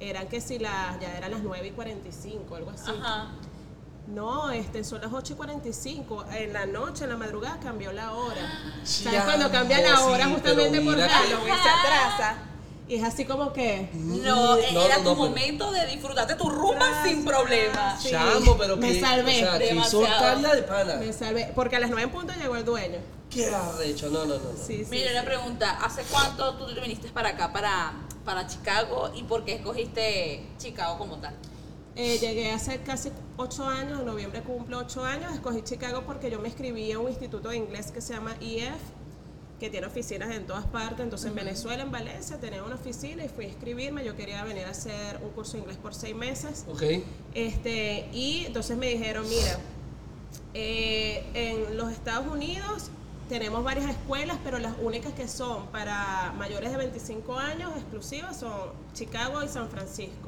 [0.00, 2.90] Eran que si las, ya eran las 9 y 45, algo así.
[2.90, 3.32] Ajá.
[4.08, 6.24] No, este, son las 8 y 45.
[6.32, 8.40] En la noche, en la madrugada, cambió la hora.
[8.82, 11.54] ¿Sabes cuando cambia la hora sí, justamente por Halloween?
[11.54, 12.38] Se atrasa.
[12.88, 13.90] Y es así como que...
[13.92, 17.04] No, Mm, era tu no, pero- momento de disfrutarte tu rumba Gracias.
[17.16, 17.98] sin problema.
[18.00, 18.08] Sí.
[18.10, 19.00] Chamo, pero Me que.
[19.02, 19.44] salvé.
[19.44, 20.94] O sea, que de pana.
[20.96, 21.52] Me salvé.
[21.54, 22.98] Porque a las 9 en punto llegó el dueño.
[23.28, 24.08] Qué arrecho.
[24.08, 24.40] No, no, no.
[24.40, 24.56] no.
[24.56, 24.86] Sí, sí.
[24.88, 25.78] Mira, una pregunta.
[25.84, 27.92] ¿Hace cuánto tú te viniste para acá, para,
[28.24, 29.10] para Chicago?
[29.14, 31.34] ¿Y por qué escogiste Chicago como tal?
[32.00, 35.34] Eh, llegué hace casi 8 años, en noviembre cumplo 8 años.
[35.34, 38.78] Escogí Chicago porque yo me inscribí a un instituto de inglés que se llama EF,
[39.58, 41.00] que tiene oficinas en todas partes.
[41.00, 44.04] Entonces en Venezuela, en Valencia, tenía una oficina y fui a inscribirme.
[44.04, 46.66] Yo quería venir a hacer un curso de inglés por 6 meses.
[46.68, 46.84] Ok.
[47.34, 49.58] Este, y entonces me dijeron, mira,
[50.54, 52.92] eh, en los Estados Unidos
[53.28, 58.52] tenemos varias escuelas, pero las únicas que son para mayores de 25 años exclusivas son
[58.94, 60.27] Chicago y San Francisco.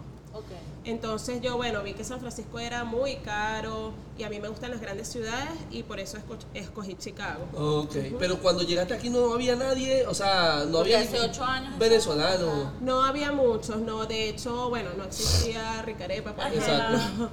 [0.84, 4.70] Entonces yo, bueno, vi que San Francisco era muy caro y a mí me gustan
[4.70, 7.44] las grandes ciudades y por eso esco- escogí Chicago.
[7.54, 7.94] Ok.
[8.18, 10.06] Pero cuando llegaste aquí no había nadie.
[10.06, 11.06] O sea, no Porque había.
[11.08, 12.72] hace ocho años, Venezolano.
[12.80, 16.44] No había muchos, no, de hecho, bueno, no existía Ricarepa, por.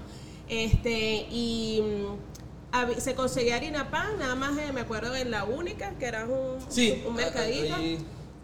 [0.49, 5.91] Este, y mm, se conseguía harina pan, nada más eh, me acuerdo en la única,
[5.99, 7.03] que era un, Sí.
[7.07, 7.75] un mercadito.
[7.75, 7.99] ahí-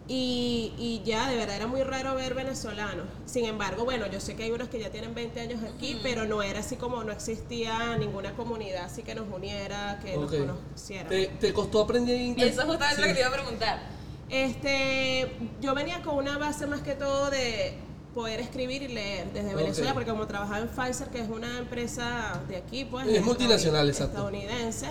[0.06, 3.06] Y, y ya, de verdad, era muy raro ver venezolanos.
[3.24, 6.26] Sin embargo, bueno, yo sé que hay unos que ya tienen 20 años aquí, pero
[6.26, 11.08] no era así como no existía ninguna comunidad así que nos uniera, que nos conociera.
[11.08, 12.52] ¿Te, te costó aprender inglés?
[12.52, 13.80] Eso es justamente lo que te iba a preguntar.
[14.28, 17.74] Este, yo venía con una base más que todo de
[18.14, 19.54] poder escribir y leer desde.
[19.54, 23.06] Venezuela, porque como trabajaba en Pfizer, que es una empresa de aquí, pues.
[23.08, 24.12] Es multinacional, exacto.
[24.16, 24.86] Estadounidense,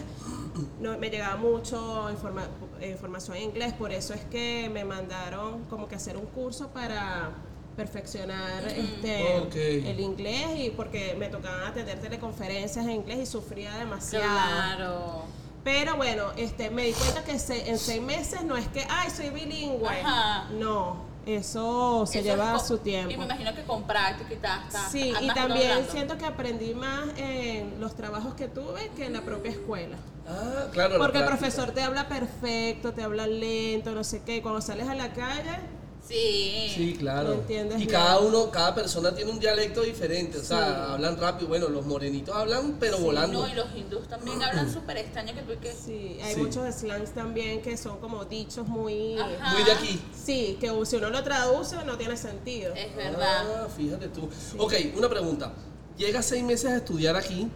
[0.79, 2.47] no, me llegaba mucho informa-
[2.85, 7.31] información en inglés, por eso es que me mandaron como que hacer un curso para
[7.77, 14.25] perfeccionar este el inglés y porque me tocaban atender teleconferencias en inglés y sufría demasiado.
[14.25, 15.23] Claro.
[15.63, 19.09] Pero bueno, este, me di cuenta que se- en seis meses no es que, ay,
[19.09, 19.87] soy bilingüe.
[20.01, 20.49] Ajá.
[20.59, 23.17] No, Eso se Eso lleva es su Y tiempo.
[23.17, 24.59] me imagino que con práctica y tal.
[24.91, 25.91] Sí, y también logrando.
[25.91, 29.95] siento que aprendí más en los trabajos que tuve que en la propia escuela.
[30.27, 30.93] Ah, claro.
[30.93, 34.37] la Porque el profesor te habla perfecto, te habla lento, no sé qué.
[34.37, 35.59] y Cuando sales a la calle,
[36.07, 36.69] Sí.
[36.75, 37.43] Sí, claro.
[37.77, 40.37] Y cada uno, cada persona tiene un dialecto diferente.
[40.37, 40.91] O sea, Sí.
[40.93, 41.47] hablan rápido.
[41.47, 43.41] Bueno, los morenitos hablan, pero volando.
[43.41, 45.71] No, y los hindús también hablan súper extraño que tú que...
[45.71, 46.41] sí, hay Sí.
[46.41, 49.17] muchos slangs también que son como dichos muy...
[49.17, 49.53] Ajá.
[49.53, 50.01] Muy de aquí.
[50.13, 52.73] Sí, que si uno lo traduce no tiene sentido.
[52.75, 53.63] Es verdad.
[53.63, 54.29] Ah, fíjate tú.
[54.57, 55.53] Ok, una pregunta.
[55.97, 57.47] Llegas seis meses a estudiar aquí.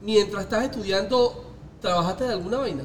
[0.00, 1.44] Mientras estás estudiando,
[1.80, 2.84] ¿trabajaste de alguna vaina?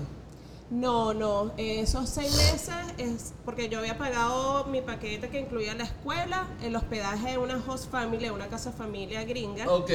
[0.72, 5.84] No, no, esos seis meses es porque yo había pagado mi paquete que incluía la
[5.84, 9.92] escuela, el hospedaje en una host family, una casa familia gringa, Ok.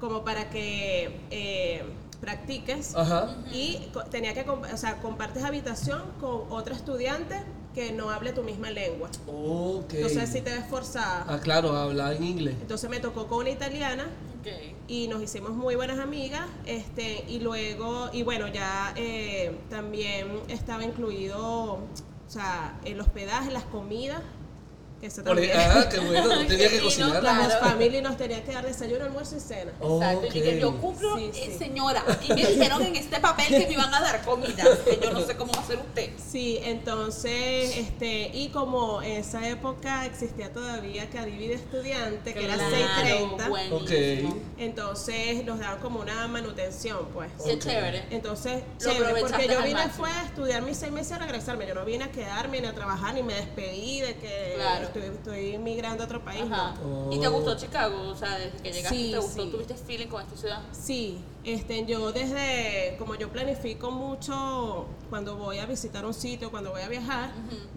[0.00, 1.82] como para que eh,
[2.20, 2.94] practiques.
[2.94, 3.34] Ajá.
[3.50, 3.78] Y
[4.10, 7.42] tenía que, o sea, compartes habitación con otro estudiante
[7.74, 9.10] que no hable tu misma lengua.
[9.26, 9.94] Ok.
[9.94, 11.24] Entonces sí te ves forzada.
[11.28, 12.54] Ah, claro, hablar en inglés.
[12.60, 14.04] Entonces me tocó con una italiana
[14.40, 14.48] Ok.
[14.88, 20.84] y nos hicimos muy buenas amigas este y luego y bueno ya eh, también estaba
[20.84, 21.40] incluido
[21.74, 21.78] o
[22.28, 24.20] sea el hospedaje las comidas
[25.06, 26.34] eso también ah, qué bueno.
[26.34, 27.22] No tenía que cocinar.
[27.22, 27.60] la claro.
[27.60, 30.26] family nos tenía que dar desayuno almuerzo y cena Exacto.
[30.26, 30.60] Y que Ok.
[30.60, 31.58] yo cumplo, Sí, eh, sí.
[31.58, 35.12] señora, aquí me dijeron en este papel que me iban a dar comida, que yo
[35.12, 36.10] no sé cómo va a ser usted.
[36.30, 42.56] sí entonces este y como en esa época existía todavía Cadivi de estudiante que era
[42.56, 44.30] 6.30 buenísimo.
[44.30, 44.36] Ok.
[44.58, 47.58] entonces nos daban como una manutención pues Qué Ok.
[47.60, 48.04] chévere.
[48.10, 51.66] Entonces, chévere, porque yo vine fue a estudiar mis seis meses y a regresarme.
[51.66, 54.86] Yo no vine a quedarme ni a trabajar, ni me despedí de que Claro.
[54.98, 56.42] Estoy, estoy migrando a otro país.
[56.50, 56.74] Ajá.
[56.82, 57.12] no.
[57.12, 58.08] ¿Y te gustó Chicago?
[58.10, 59.42] O sea, desde que llegaste, Sí, ¿te gustó?
[59.44, 59.50] sí.
[59.50, 60.62] ¿Tuviste feeling con esta ciudad?
[60.72, 66.70] Sí, este, yo desde, como yo planifico mucho cuando voy a visitar un sitio, cuando
[66.70, 67.30] voy a viajar,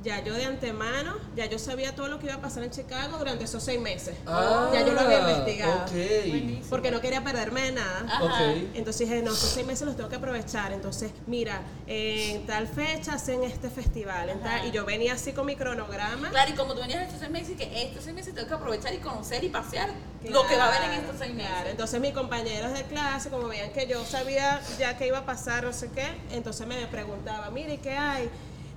[0.03, 3.17] ya yo de antemano, ya yo sabía todo lo que iba a pasar en Chicago
[3.17, 4.15] durante esos seis meses.
[4.25, 5.83] Ah, ya yo lo había investigado.
[5.83, 6.67] Ok.
[6.69, 8.05] Porque no quería perderme de nada.
[8.07, 8.23] Ajá.
[8.23, 8.57] Ok.
[8.73, 10.71] Entonces dije, no, estos seis meses los tengo que aprovechar.
[10.71, 14.29] Entonces, mira, en tal fecha hacen este festival.
[14.29, 16.29] en tal- y yo venía así con mi cronograma.
[16.29, 18.93] Claro, y como tú venías estos seis meses, que estos seis meses tengo que aprovechar
[18.93, 19.89] y conocer y pasear
[20.29, 21.51] lo que va a haber en estos seis meses.
[21.51, 25.63] Claro, entonces mis compañeros de clase, como que yo sabía ya que iba a pasar,
[25.63, 28.29] no sé qué, entonces me preguntaba, mire, ¿y qué hay?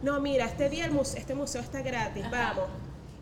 [0.02, 2.64] No, mira, este día el muse- este museo está gratis, vamos.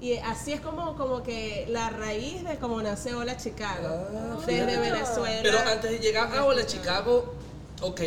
[0.00, 4.78] Y así es como, como que la raíz de cómo nace Hola Chicago, Ah, desde.
[4.78, 5.40] Venezuela.
[5.42, 7.34] Pero antes de llegar a Hola Chicago,
[7.82, 8.00] ok,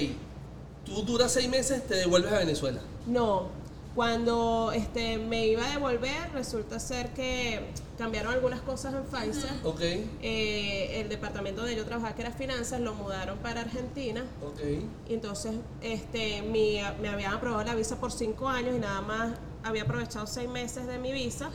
[0.85, 2.79] tú duras seis meses, te devuelves a Venezuela.
[3.07, 3.49] No,
[3.95, 7.59] cuando este, me iba a devolver, resulta ser que
[7.97, 9.51] cambiaron algunas cosas en Pfizer.
[9.63, 9.81] Ok,
[10.21, 14.23] Eh, el departamento donde yo trabajaba, que era finanzas, lo mudaron para Argentina.
[14.41, 14.59] ok.
[15.09, 19.33] Y entonces este, mi- me habían aprobado la visa por cinco años y nada más
[19.63, 21.51] había aprovechado seis meses de mi visa.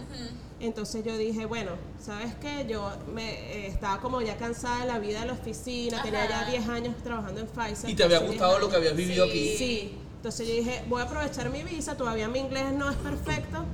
[0.61, 2.64] Entonces yo dije, bueno, ¿sabes qué?
[2.68, 6.42] Yo me, eh, estaba como ya cansada de la vida de la oficina, tenía ya
[6.42, 6.51] Ajá.
[6.51, 7.90] 10 años trabajando en Pfizer.
[7.90, 9.31] ¿Y te había casi 10 gustado lo que habías vivido Sí.
[9.31, 9.57] aquí?
[9.59, 9.94] Sí,
[10.26, 13.64] entonces yo dije, voy a aprovechar mi visa, todavía mi inglés no es perfecto,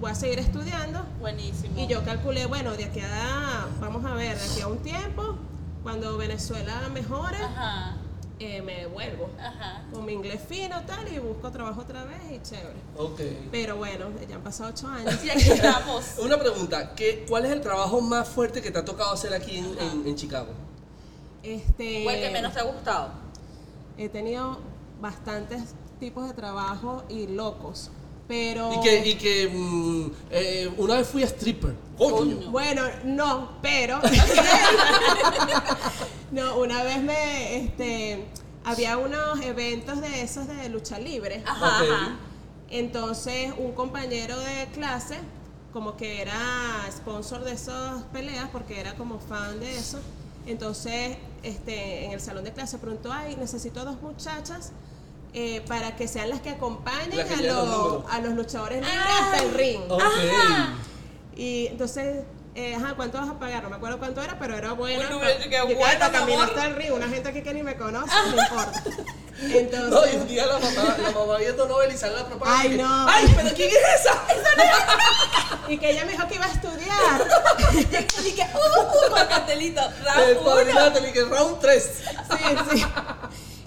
[0.00, 1.00] voy a seguir estudiando.
[1.18, 1.76] Buenísimo.
[1.80, 5.34] Y yo calculé, bueno, de aquí a, vamos a ver, de aquí a un tiempo,
[5.82, 7.96] cuando Venezuela mejore, Ajá,
[8.38, 9.82] eh, me devuelvo ajá.
[9.92, 12.76] con mi inglés fino tal y busco trabajo otra vez y chévere.
[12.96, 13.20] Ok.
[13.50, 15.12] Pero bueno, ya han pasado ocho años.
[15.24, 16.04] Y aquí estamos.
[16.22, 19.56] Una pregunta, ¿qué, ¿cuál es el trabajo más fuerte que te ha tocado hacer aquí
[19.56, 20.50] en, en- en Chicago?
[21.42, 23.10] Este, ¿Cuál que menos te ha gustado?
[23.98, 24.58] He tenido
[25.00, 27.90] bastantes tipos de trabajo y locos,
[28.28, 31.74] pero Y que, y que mm, eh, una vez fui a stripper.
[31.96, 32.50] Coño.
[32.50, 34.00] Bueno, no, pero
[36.30, 38.26] no, una vez me este
[38.64, 41.42] había unos eventos de esos de lucha libre.
[41.46, 41.90] Ajá, Ok.
[41.90, 42.16] ajá.
[42.68, 45.16] Entonces, un compañero de clase,
[45.72, 46.36] como que era
[46.90, 50.00] sponsor de esas peleas, porque era como fan de eso.
[50.46, 54.72] Entonces, este, en el salón de clase preguntó, ay, necesito dos muchachas
[55.38, 58.98] eh, para que sean las que acompañen Las que a, los a los luchadores libres
[59.20, 59.82] hasta el ring.
[59.90, 60.00] Ok.
[61.36, 63.62] Y entonces, eh, ajá, ¿cuánto vas a pagar?
[63.62, 65.02] No me acuerdo cuánto era, pero era bueno.
[65.02, 66.44] Un número, pa- qué yo que bueno, caminar amor.
[66.44, 68.82] hasta el ring, una gente aquí que ni me conoce, no importa.
[69.42, 71.68] Entonces, No, y un día la mamá, la mamá viendo
[71.98, 72.60] sale la propaganda.
[72.62, 73.06] Ay, no.
[73.06, 74.24] ¡Ay, pero quién es esa!
[75.68, 77.26] y que ella me dijo que iba a estudiar.
[78.24, 80.54] Y que, uh, uh, con el cartelito, El round uno.
[80.54, 81.82] padrinato, y que round 3.
[82.30, 82.44] Sí,
[82.78, 82.84] sí.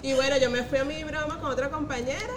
[0.02, 2.34] Y bueno, yo me fui a mi broma con otra compañera.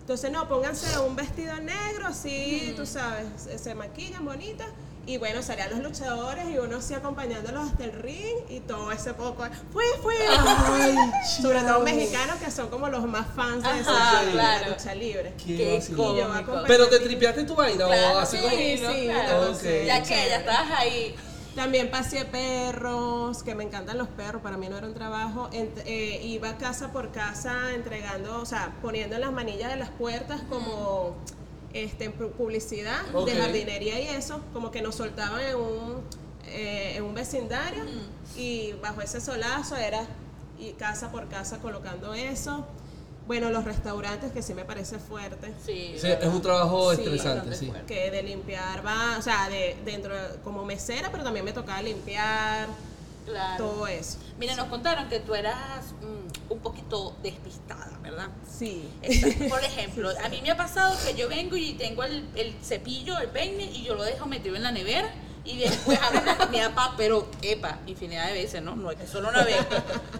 [0.00, 3.26] Entonces, no, pónganse un vestido negro, así, tú sabes,
[3.56, 4.68] se, maquillan bonitas.
[5.04, 9.14] Y bueno, salían los luchadores y uno así acompañándolos hasta el ring y todo ese
[9.14, 9.44] poco.
[9.72, 10.14] Fue, fue.
[10.28, 10.96] Ay,
[11.42, 14.70] Sobre todo mexicanos que son como los más fans de, Ajá, esa- de la claro.
[14.72, 15.32] lucha libre.
[15.44, 15.80] Qué
[16.66, 18.56] Pero te tripeaste tu vaina Claro, o así sí, como.
[18.56, 18.92] Sí, ¿no?
[18.92, 19.48] sí, Claro.
[19.52, 21.14] pasé, Ya que ya estabas ahí.
[21.56, 25.48] También pasé perros, que me encantan los perros, para mí no era un trabajo.
[25.52, 29.88] Ent- eh, iba casa por casa entregando, o sea, poniendo en las manillas de las
[29.88, 31.16] puertas como
[31.72, 36.02] este, pu- publicidad de jardinería y eso, como que nos soltaban en un,
[36.46, 37.84] eh, en un vecindario
[38.36, 40.06] y bajo ese solazo era
[40.58, 42.66] y casa por casa colocando eso.
[43.26, 45.52] Bueno, los restaurantes, que sí me parece fuerte.
[45.64, 45.96] Sí.
[46.00, 47.66] Sí, es un trabajo Sí, estresante, sí.
[47.66, 47.92] fuerte.
[47.92, 51.82] que de limpiar va, o sea, de dentro de- como mesera, pero también me tocaba
[51.82, 52.68] limpiar
[53.24, 53.64] Claro.
[53.66, 54.18] todo eso.
[54.38, 55.56] Mira, nos contaron que tú eras
[56.00, 58.28] mm, un poquito despistada, ¿verdad?
[58.48, 58.88] Sí.
[59.48, 63.18] Por ejemplo, a mí me ha pasado que yo vengo y tengo el, el cepillo,
[63.18, 65.10] el peine, y yo lo dejo metido en la nevera
[65.46, 68.74] y después abro la comida pa, pero epa, infinidad de veces, ¿no?
[68.76, 69.56] No es que solo una vez.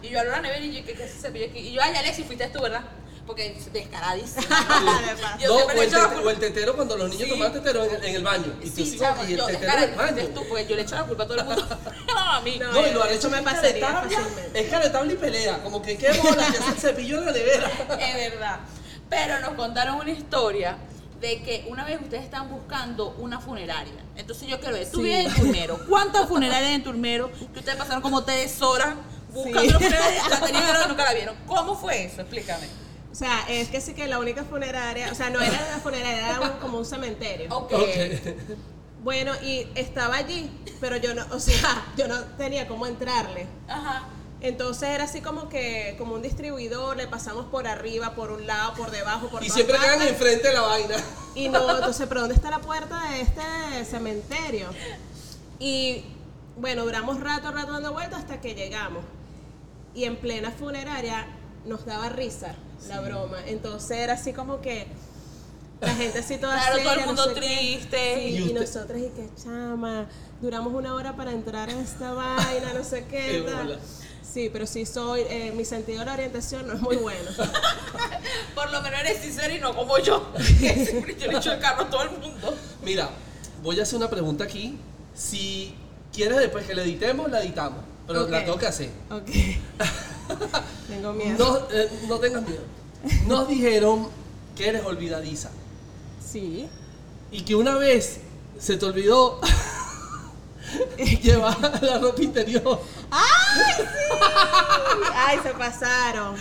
[0.03, 1.59] Y yo abro la nevera y yo, ¿qué, qué es ese cepillo aquí?
[1.59, 2.83] Y yo, ay, Alexi, fuiste tú, ¿verdad?
[3.27, 4.45] Porque es descaradísima.
[5.41, 7.31] Yo No, o el, echo la tete- culpa- o el tetero cuando los niños Sí.
[7.35, 8.55] toman tetero en, en el baño.
[8.63, 10.23] Y tú Sí, y el yo, tetero en el baño.
[10.33, 11.67] tú, porque yo le echo la culpa a todo el mundo.
[12.07, 12.57] No, a mí.
[12.61, 14.05] No, No, y lo han hecho me pasaría.
[14.55, 15.59] Es caretable y pelea.
[15.65, 17.69] Como que qué bola que hace el cepillo en la nevera.
[17.99, 18.61] Es verdad.
[19.11, 20.77] Pero nos contaron una historia
[21.27, 23.93] de que una vez ustedes estaban buscando una funeraria.
[24.17, 25.05] Entonces yo quiero ver, tú Sí.
[25.05, 25.79] vives en Turmero.
[25.89, 27.31] ¿Cuántas funerarias en Turmero?
[27.53, 28.95] Que ustedes pasaron como tres horas
[29.33, 29.69] buscando Sí.
[29.69, 31.37] la funeraria, la tenían nunca la vieron.
[31.47, 32.21] ¿Cómo fue eso?
[32.23, 32.67] Explícame.
[33.11, 36.29] O sea, es que sí que la única funeraria, o sea, no era una funeraria,
[36.29, 37.49] era un- como un cementerio.
[37.51, 37.73] Ok.
[37.73, 38.37] Ok.
[39.03, 43.47] Bueno, y estaba allí, pero yo no, o sea, yo no tenía cómo entrarle.
[43.69, 44.05] Ajá.
[44.47, 48.75] Entonces era así como que, como un distribuidor, le pasamos por arriba, por un lado,
[48.75, 50.97] por debajo, por Y siempre quedan enfrente de la vaina.
[51.35, 54.69] Y no, entonces, ¿pero dónde está la puerta de este cementerio?
[55.59, 56.05] Y
[56.57, 59.05] bueno, duramos rato, rato dando vueltas hasta que llegamos.
[59.95, 61.27] Y en plena funeraria
[61.65, 62.55] nos daba risa
[62.89, 63.39] la broma.
[63.47, 64.87] Entonces era así como que
[65.81, 67.41] la gente así toda Claro, todo el seria, no mundo qué.
[67.41, 68.15] triste.
[68.17, 70.07] Sí, Y nosotros y que chama,
[70.41, 73.45] duramos una hora para entrar en esta vaina, no sé qué.
[74.33, 77.31] Sí, pero sí soy, eh, mi sentido de la orientación no es muy bueno.
[78.55, 80.33] Por lo menos eres sincero y no como yo.
[80.61, 82.55] Que siempre yo le echo el carro a todo el mundo.
[82.83, 83.09] Mira,
[83.63, 84.79] voy a hacer una pregunta aquí.
[85.15, 85.75] Si
[86.13, 87.83] quieres después que la editemos, la editamos.
[88.07, 88.91] Pero la tengo que hacer.
[89.11, 89.31] Ok.
[90.89, 91.37] Tengo miedo.
[91.39, 92.63] No, eh, no tengas miedo.
[93.27, 94.09] Nos dijeron
[94.55, 95.51] que eres olvidadiza.
[96.25, 96.69] Sí.
[97.31, 98.19] Y que una vez
[98.59, 99.41] se te olvidó
[101.23, 102.81] llevar la ropa interior.
[103.11, 103.85] ¡Ay, sí!
[105.15, 106.37] ¡Ay, se pasaron!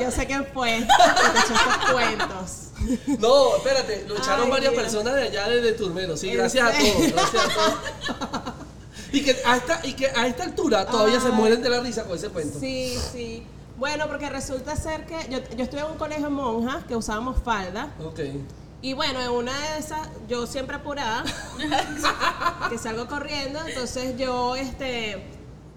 [0.00, 0.76] Yo sé quién fue.
[0.76, 3.18] que te echó estos cuentos.
[3.18, 4.82] No, espérate, lo echaron Ay, varias Dios.
[4.84, 6.16] personas de allá de, de Turmero.
[6.16, 7.74] Sí, ¿En gracias a todos, gracias a todos.
[9.12, 12.04] Y que a esta, y que a esta altura todavía se mueren de la risa
[12.04, 12.58] con ese cuento.
[12.60, 13.46] Sí, sí.
[13.78, 17.42] Bueno, porque resulta ser que yo, yo estuve en un colegio de monjas que usábamos
[17.42, 17.88] falda.
[18.04, 18.20] Ok.
[18.82, 21.24] Y bueno, en una de esas, yo siempre apurada,
[22.70, 25.26] que salgo corriendo, entonces yo, este,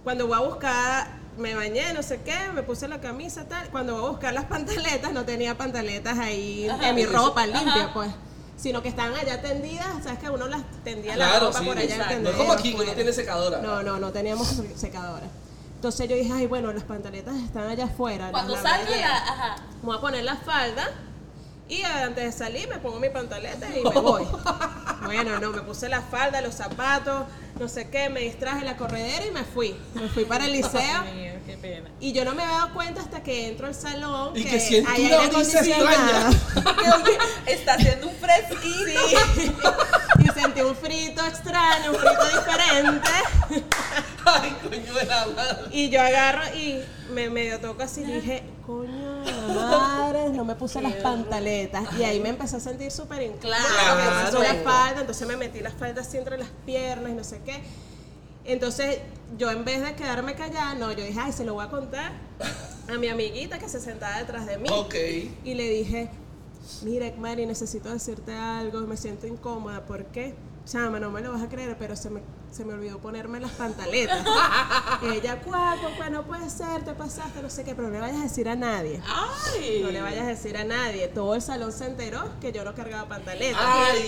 [0.03, 3.95] cuando voy a buscar, me bañé, no sé qué, me puse la camisa, tal, cuando
[3.95, 6.89] voy a buscar las pantaletas, no tenía pantaletas ahí Ajá.
[6.89, 7.93] en mi ropa limpia, Ajá.
[7.93, 8.09] pues,
[8.57, 11.65] sino que estaban allá tendidas, sabes que uno las tendía la Claro, ropa sí.
[11.65, 12.19] por allá exacto.
[12.21, 13.59] No es como aquí, que no tiene secadora.
[13.61, 15.25] No, no, no teníamos secadora.
[15.75, 18.29] Entonces yo dije, ay, bueno, las pantaletas están allá afuera.
[18.29, 19.55] Cuando la, ajá.
[19.81, 20.87] Voy a poner la falda
[21.71, 24.27] y antes de salir me pongo mi pantaleta y me voy.
[25.05, 27.23] Bueno, no, me puse la falda, los zapatos,
[27.57, 29.73] no sé qué, me distraje en la corredera y me fui.
[29.93, 30.73] Me fui para el liceo.
[30.73, 31.89] Dios mío, qué pena.
[32.01, 34.59] Y yo no me había dado cuenta hasta que entro al salón Y que, que
[34.59, 36.35] siento hay aire acondicionado.
[37.45, 38.99] Está haciendo un fresquito.
[39.35, 39.51] Sí.
[40.23, 43.09] Y sentí un frito extraño, un frito diferente.
[44.23, 45.63] Ay, coño de la madre.
[45.71, 46.79] Y yo agarro y
[47.11, 49.10] me medio toco así y dije, coño,
[49.53, 51.85] de la madre, no me puse las pantaletas.
[51.97, 53.57] Y ahí me empecé a sentir súper incómoda.
[53.57, 57.23] Claro, me la falda, entonces me metí las faldas así entre las piernas y no
[57.23, 57.61] sé qué.
[58.43, 58.99] Entonces
[59.37, 62.11] yo en vez de quedarme callada, no, yo dije, ay, se lo voy a contar
[62.89, 64.67] a mi amiguita que se sentaba detrás de mí.
[64.71, 64.95] Ok.
[65.43, 66.09] Y le dije,
[66.83, 69.85] mira, Mari, necesito decirte algo, me siento incómoda.
[69.85, 70.33] ¿Por qué?
[70.71, 73.51] Chama, no me lo vas a creer, pero se me, se me olvidó ponerme las
[73.51, 74.25] pantaletas.
[75.01, 77.99] y ella, cuá, cuá, no puede ser, te pasaste, no sé qué, pero no le
[77.99, 79.01] vayas a decir a nadie.
[79.05, 79.81] Ay.
[79.83, 81.09] No le vayas a decir a nadie.
[81.09, 83.61] Todo el salón se enteró que yo no cargaba pantaletas.
[83.61, 84.07] Ay,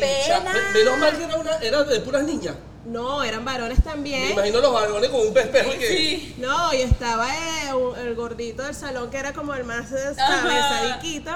[0.74, 2.56] menos mal que era, una, era de puras niñas.
[2.86, 4.32] No, eran varones Me también.
[4.32, 5.88] imagino los varones con un pez perro y que.
[5.88, 6.36] Sí.
[6.38, 10.14] No, y estaba eh, un- el gordito del salón que era como el más eh.
[10.16, 10.64] ¿sabes?
[10.70, 11.32] sadiquito.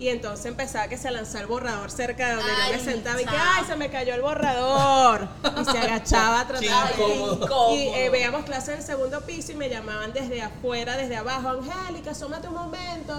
[0.00, 3.24] Y entonces empezaba que se lanzaba el borrador cerca de donde yo me sentaba y
[3.24, 5.28] que, ay, se me cayó el borrador.
[5.60, 7.74] Y se agachaba a tratar Qué de- incómodo.
[7.74, 11.48] Y eh, veíamos clases en el segundo piso y me llamaban desde afuera, desde abajo,
[11.48, 13.12] Angélica, asómate un momento.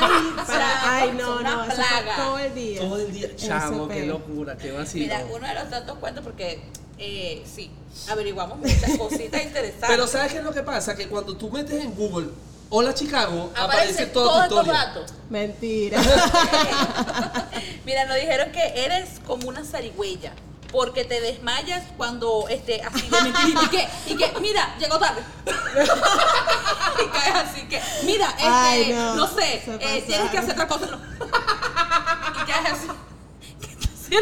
[0.00, 2.16] Ay, Para, ay, no, no, eso fue plaga.
[2.16, 2.80] todo el día.
[2.80, 3.28] Todo el día.
[3.36, 5.02] Chamo, qué locura, qué vacío.
[5.02, 6.60] Mira, uno de los tantos cuentos porque
[6.98, 7.70] eh, sí,
[8.10, 9.88] averiguamos muchas cositas interesantes.
[9.88, 10.94] Pero ¿sabes qué es lo que pasa?
[10.94, 12.28] Que cuando tú metes en Google
[12.70, 15.14] Hola Chicago, aparece, aparece toda todos tu datos.
[15.30, 15.98] Mentira.
[17.86, 20.32] Mira, nos dijeron que eres como una zarigüeya.
[20.70, 23.62] Porque te desmayas cuando este así de mentira.
[23.62, 25.22] Y que, y que, mira, llegó tarde.
[25.46, 30.68] y caes así que, mira, este, Ay, no, no, sé, eh, tienes que hacer otra
[30.68, 30.86] cosa.
[30.88, 30.98] No.
[32.42, 32.88] y caes así.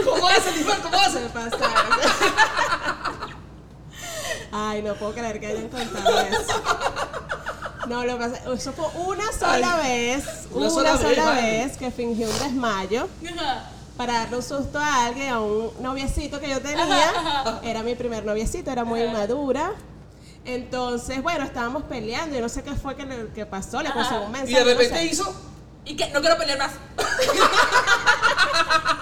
[0.04, 0.82] ¿Cómo hace, Lisbeth?
[0.82, 1.18] ¿Cómo hace?
[1.18, 2.00] Se pasaron.
[4.52, 6.62] Ay, no puedo creer que hayan contado eso.
[7.88, 11.42] No, lo que pasa, eso fue una sola vez, una sola sola, vez, vale.
[11.64, 13.08] vez que fingí un desmayo
[13.96, 17.12] para darle un susto a alguien, a un noviecito que yo tenía.
[17.62, 19.72] Era mi primer noviecito, era muy madura.
[20.44, 24.20] Entonces, bueno, estábamos peleando y no sé qué fue que, le- que pasó, le conseguí
[24.24, 24.52] un mensaje.
[24.52, 25.04] Y de no repente sé.
[25.06, 25.34] hizo.
[25.84, 26.72] Y que no quiero pelear más.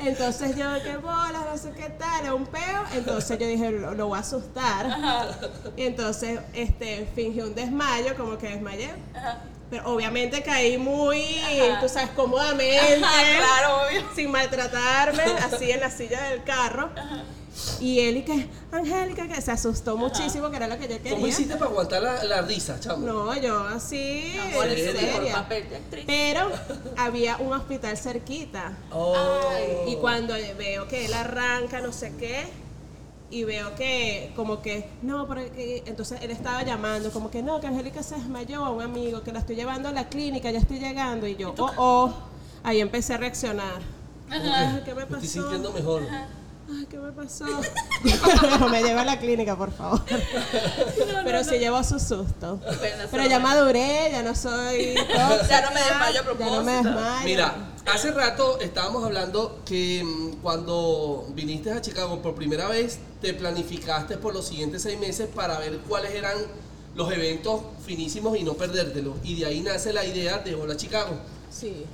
[0.00, 2.84] Entonces yo, qué bolas, no sé qué tal, es un peo.
[2.94, 5.34] Entonces yo dije, lo, lo voy a asustar.
[5.76, 8.90] Y entonces este, fingí un desmayo, como que desmayé.
[9.70, 11.40] Pero obviamente caí muy,
[11.80, 13.04] tú sabes, cómodamente.
[13.04, 14.02] Ajá, claro, obvio.
[14.16, 16.90] Sin maltratarme, así en la silla del carro.
[17.80, 21.12] Y él y que, Angélica, que se asustó muchísimo, que era lo que yo quería.
[21.12, 23.06] ¿Cómo hiciste para aguantar la, la risa, chamo?
[23.06, 25.44] No, yo así, Por ¿En serio?
[26.06, 26.50] Pero
[26.96, 28.76] había un hospital cerquita.
[28.92, 29.14] Oh.
[29.86, 32.46] Y cuando veo que él arranca, no sé qué,
[33.30, 37.66] y veo que como que, no, porque entonces él estaba llamando, como que no, que
[37.66, 40.78] Angélica se desmayó a un amigo, que la estoy llevando a la clínica, ya estoy
[40.78, 42.14] llegando, y yo, oh, oh,
[42.62, 43.82] ahí empecé a reaccionar.
[44.28, 45.26] Ay, ¿qué me Me estoy pasó?
[45.26, 46.02] sintiendo mejor.
[46.72, 47.46] Ay, ¿qué me pasó?
[47.46, 50.02] no me lleva a la clínica, por favor.
[51.24, 52.60] Pero sí llevó su susto.
[53.10, 56.72] Pero ya maduré, ya no soy tóxica, Ya no me desmayo a Ya no me
[56.72, 57.24] desmayo.
[57.24, 57.54] Mira,
[57.86, 64.16] hace rato estábamos hablando que mm, cuando viniste a Chicago por primera vez, te planificaste
[64.16, 66.36] por los siguientes seis meses para ver cuáles eran
[66.94, 69.14] los eventos finísimos y no perdértelos.
[69.24, 71.18] Y de ahí nace la idea de Hola Chicago.
[71.50, 71.84] Sí.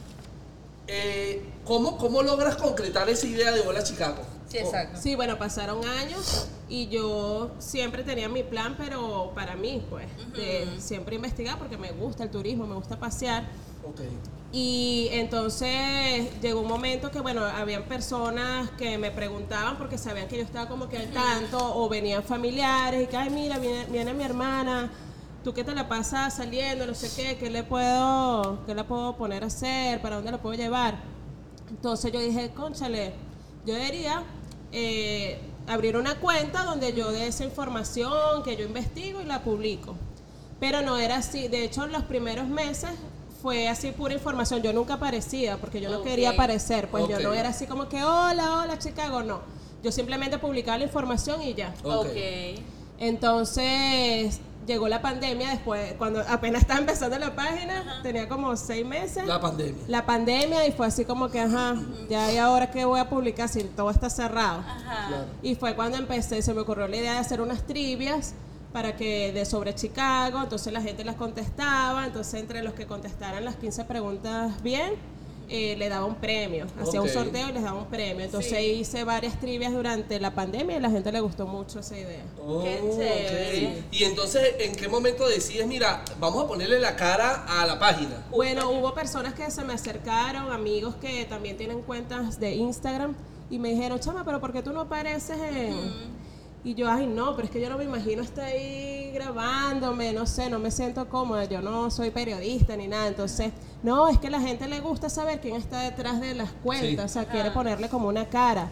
[0.88, 4.22] Eh, ¿cómo, ¿Cómo logras concretar esa idea de Hola Chicago?
[4.46, 5.00] Sí, exacto.
[5.00, 10.80] Sí, bueno, pasaron años y yo siempre tenía mi plan, pero para mí, pues, de
[10.80, 13.44] siempre investigar porque me gusta el turismo, me gusta pasear.
[13.88, 14.00] Ok.
[14.52, 20.36] Y entonces llegó un momento que, bueno, habían personas que me preguntaban porque sabían que
[20.36, 24.14] yo estaba como que al tanto, o venían familiares y que, ay, mira, viene, viene
[24.14, 24.90] mi hermana,
[25.42, 29.16] tú qué te la pasas saliendo, no sé qué, qué le puedo, qué le puedo
[29.16, 31.00] poner a hacer, para dónde la puedo llevar.
[31.68, 33.12] Entonces yo dije, conchale,
[33.66, 34.22] yo debería
[34.72, 39.96] eh, abrir una cuenta donde yo dé esa información que yo investigo y la publico.
[40.60, 41.48] Pero no era así.
[41.48, 42.90] De hecho, en los primeros meses
[43.42, 44.62] fue así pura información.
[44.62, 46.88] Yo nunca aparecía porque yo no quería aparecer.
[46.88, 49.22] Pues yo no era así como que, hola, hola, Chicago.
[49.22, 49.40] No.
[49.82, 51.74] Yo simplemente publicaba la información y ya.
[51.82, 52.06] Ok.
[52.06, 52.16] ok.
[52.98, 59.26] Entonces llegó la pandemia después, cuando apenas estaba empezando la página, tenía como seis meses
[59.26, 59.84] La pandemia.
[59.88, 61.76] la pandemia y fue así como que, ajá,
[62.08, 64.60] ya y ahora qué voy a publicar si todo está cerrado.
[64.60, 65.08] Ajá.
[65.08, 65.24] Claro.
[65.42, 68.34] Y fue cuando empecé, se me ocurrió la idea de hacer unas trivias
[68.72, 73.44] para que de sobre Chicago, entonces la gente las contestaba, entonces entre los que contestaran
[73.44, 74.94] las 15 preguntas bien,
[75.48, 78.24] eh, le daba un premio, hacía un sorteo y les daba un premio.
[78.24, 78.64] Entonces Sí.
[78.64, 82.22] hice varias trivias durante la pandemia y a la gente le gustó mucho esa idea.
[82.44, 82.96] Oh, Qué ok.
[82.96, 83.82] chévere.
[83.92, 88.24] Y entonces, ¿en qué momento decides, mira, vamos a ponerle la cara a la página?
[88.30, 93.14] Bueno, hubo personas que se me acercaron, amigos que también tienen cuentas de Instagram
[93.48, 96.25] y me dijeron, chama, pero ¿por qué tú no apareces en...?
[96.66, 100.26] Y yo, ay, no, pero es que yo no me imagino estar ahí grabándome, no
[100.26, 103.06] sé, no me siento cómoda, yo no soy periodista ni nada.
[103.06, 103.52] Entonces,
[103.84, 107.12] no, es que a la gente le gusta saber quién está detrás de las cuentas,
[107.12, 107.18] Sí.
[107.20, 108.68] o sea, quiere ponerle como una cara.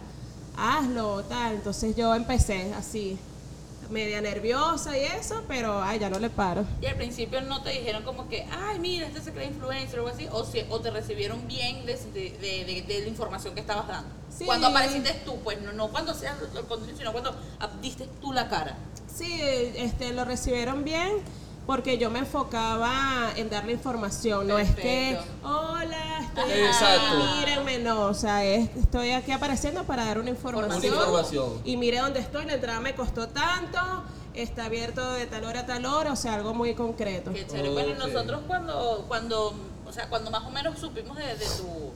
[0.57, 1.55] Hazlo, tal.
[1.55, 3.17] Entonces yo empecé así,
[3.91, 6.65] media nerviosa y eso, pero, ay, ya no le paro.
[6.81, 10.03] Y al principio no te dijeron como que, ay, mira, este se cree influencer o
[10.07, 13.55] algo así, o, si- o te recibieron bien de, de- de- de- de la información
[13.55, 14.09] que estabas dando.
[14.37, 14.45] Sí.
[14.47, 18.33] Cuando apareciste tú, pues no, no cuando seas el contenido, sino cuando ah, diste tú
[18.33, 18.77] la cara.
[19.15, 19.33] Sí,
[19.77, 21.13] este, lo recibieron bien
[21.67, 27.01] porque yo me enfocaba en darle información, no es que, hola, estoy Exacto.
[27.17, 31.61] aquí, mírenme, no, o sea, es, estoy aquí apareciendo para dar una información, Una información.
[31.65, 33.79] y mire dónde estoy, la entrada me costó tanto,
[34.35, 37.33] está abierto de tal hora a tal hora, o sea, algo muy concreto.
[37.33, 37.71] Qué chévere.
[37.71, 37.99] Bueno, Ok.
[38.13, 39.55] nosotros cuando, cuando
[39.87, 41.93] o sea, cuando más o menos supimos de, de tu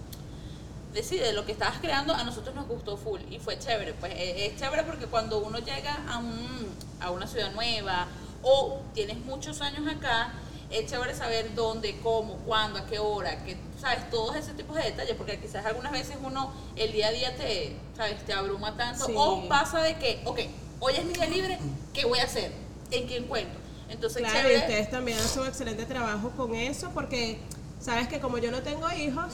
[0.94, 3.92] de, sí, de lo que estabas creando, a nosotros nos gustó full y fue chévere.
[3.94, 6.66] Pues eh, es chévere porque cuando uno llega a, un,
[7.00, 8.06] a una ciudad nueva
[8.42, 10.32] o tienes muchos años acá,
[10.70, 14.08] es chévere saber dónde, cómo, cuándo, a qué hora, que, ¿sabes?
[14.10, 17.76] Todos ese tipo de detalles, porque quizás algunas veces uno, el día a día te,
[17.96, 18.24] ¿sabes?
[18.24, 19.06] Te abruma tanto.
[19.06, 19.12] Sí.
[19.16, 20.40] O pasa de que, ok,
[20.80, 21.58] hoy es mi día libre,
[21.94, 22.52] ¿qué voy a hacer?
[22.90, 23.58] ¿En qué encuentro?
[23.88, 27.38] Entonces, Claro, y ustedes también hacen un excelente trabajo con eso porque
[27.80, 29.32] sabes que como yo no tengo hijos,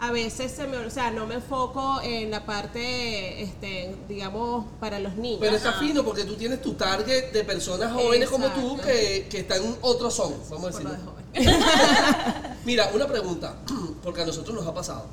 [0.00, 5.00] a veces se me, o sea, no me enfoco en la parte, este, digamos, para
[5.00, 5.38] los niños.
[5.40, 9.40] Pero está fino porque tú tienes tu target de personas jóvenes como tú que, que
[9.40, 11.18] están en otro son, vamos a decirlo.
[12.64, 13.56] Mira, una pregunta,
[14.02, 15.06] porque a nosotros nos ha pasado,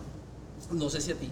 [0.72, 1.30] no sé si a ti.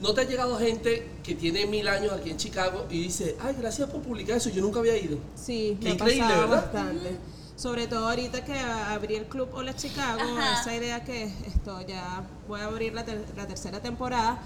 [0.00, 3.56] ¿No te ha llegado gente que tiene mil años aquí en Chicago y dice, ay,
[3.58, 5.18] gracias por publicar eso, yo nunca había ido?
[5.34, 6.62] Sí, Qué me ha increíble, pasado ¿verdad?
[6.72, 7.16] bastante.
[7.58, 10.60] Sobre todo ahorita que abrí el club Hola Chicago, Ajá.
[10.60, 14.40] esa idea que esto ya voy a abrir la, ter- la tercera temporada.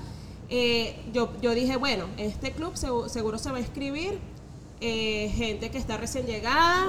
[0.48, 4.18] eh, yo, yo dije, bueno, este club segu- seguro se va a escribir
[4.80, 6.86] eh, gente que está recién llegada,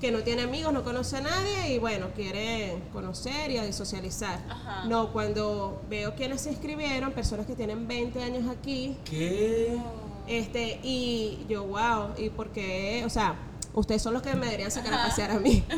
[0.00, 4.38] que no tiene amigos, no conoce a nadie y bueno, quiere conocer y socializar.
[4.48, 4.84] Ajá.
[4.86, 9.76] No, cuando veo quienes se inscribieron, personas que tienen 20 años aquí, ¿Qué?
[10.28, 13.02] este, y yo, wow, ¿y por qué?
[13.04, 13.34] O sea,
[13.74, 15.64] ustedes son los que me deberían sacar a pasear a mí.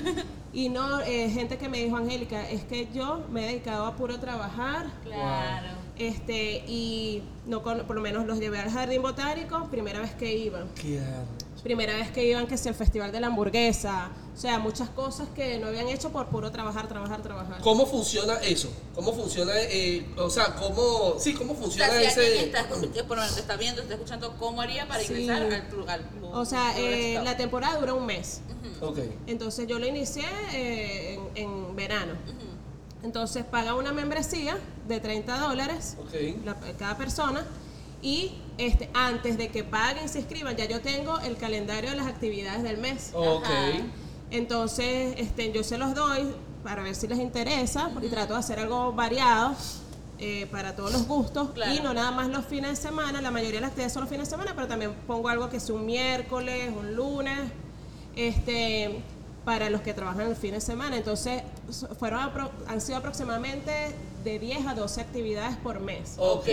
[0.57, 3.97] Y no, eh, gente que me dijo, Angélica, es que yo me he dedicado a
[3.97, 5.66] puro trabajar, Claro.
[5.97, 10.32] este, y no con- por lo menos los llevé al jardín botánico, primera vez que
[10.36, 10.68] iban.
[10.80, 11.43] ¿Qué arrecho.
[11.64, 14.10] Primera vez que iban, que es el festival de la hamburguesa.
[14.34, 17.60] O sea, muchas cosas que no habían hecho por puro trabajar, trabajar, trabajar.
[17.62, 18.70] ¿Cómo funciona eso?
[18.94, 22.44] ¿Cómo funciona, eh, o sea, cómo, sí, cómo O funciona sea, si ese...
[22.44, 22.68] está,
[23.08, 25.14] por lo está viendo, está escuchando, ¿cómo haría para Sí.
[25.14, 25.88] ingresar al club?
[25.88, 28.40] Al club O sea, eh, la temporada dura un mes.
[28.82, 28.98] Ok.
[29.26, 32.12] Entonces yo lo inicié eh, en, en verano.
[33.02, 34.58] Entonces paga una membresía
[34.88, 35.96] de 30 dólares
[36.44, 37.46] la- cada persona
[38.05, 41.96] y este, antes de que paguen y se inscriban ya yo tengo el calendario de
[41.96, 43.11] las actividades del mes.
[43.14, 43.44] Ok.
[43.44, 43.80] Ajá.
[44.30, 46.22] Entonces este, yo se los doy
[46.62, 49.55] para ver si les interesa y trato de hacer algo variado.
[50.20, 51.74] eh, para todos los gustos Claro.
[51.74, 54.09] y no nada más los fines de semana, la mayoría de las actividades son los
[54.11, 57.40] fines de semana, pero también pongo algo que sea un miércoles, un lunes,
[58.14, 59.00] este,
[59.45, 60.97] para los que trabajan el fin de semana.
[60.97, 61.42] Entonces,
[61.99, 62.30] fueron
[62.66, 63.72] han sido aproximadamente
[64.24, 66.16] de 10 a 12 actividades por mes.
[66.18, 66.49] Ok.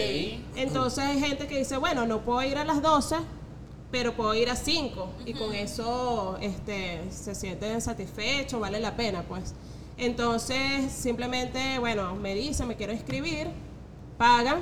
[0.56, 3.16] Entonces hay gente que dice, bueno, no puedo ir a las 12,
[3.92, 9.24] pero puedo ir a 5 y con eso este, se sienten satisfechos, vale la pena,
[9.24, 9.54] pues.
[9.98, 13.48] Entonces, simplemente, bueno, me dicen, me quiero inscribir,
[14.18, 14.62] pagan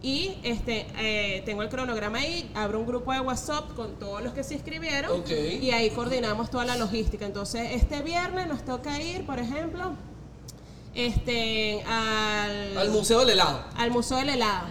[0.00, 4.32] y este, eh, tengo el cronograma ahí, abro un grupo de WhatsApp con todos los
[4.32, 7.26] que se inscribieron y ahí coordinamos toda la logística.
[7.26, 9.92] Entonces, este viernes nos toca ir, por ejemplo,
[10.94, 13.64] este, al, Al Museo del Helado.
[13.76, 14.68] al Museo del Helado.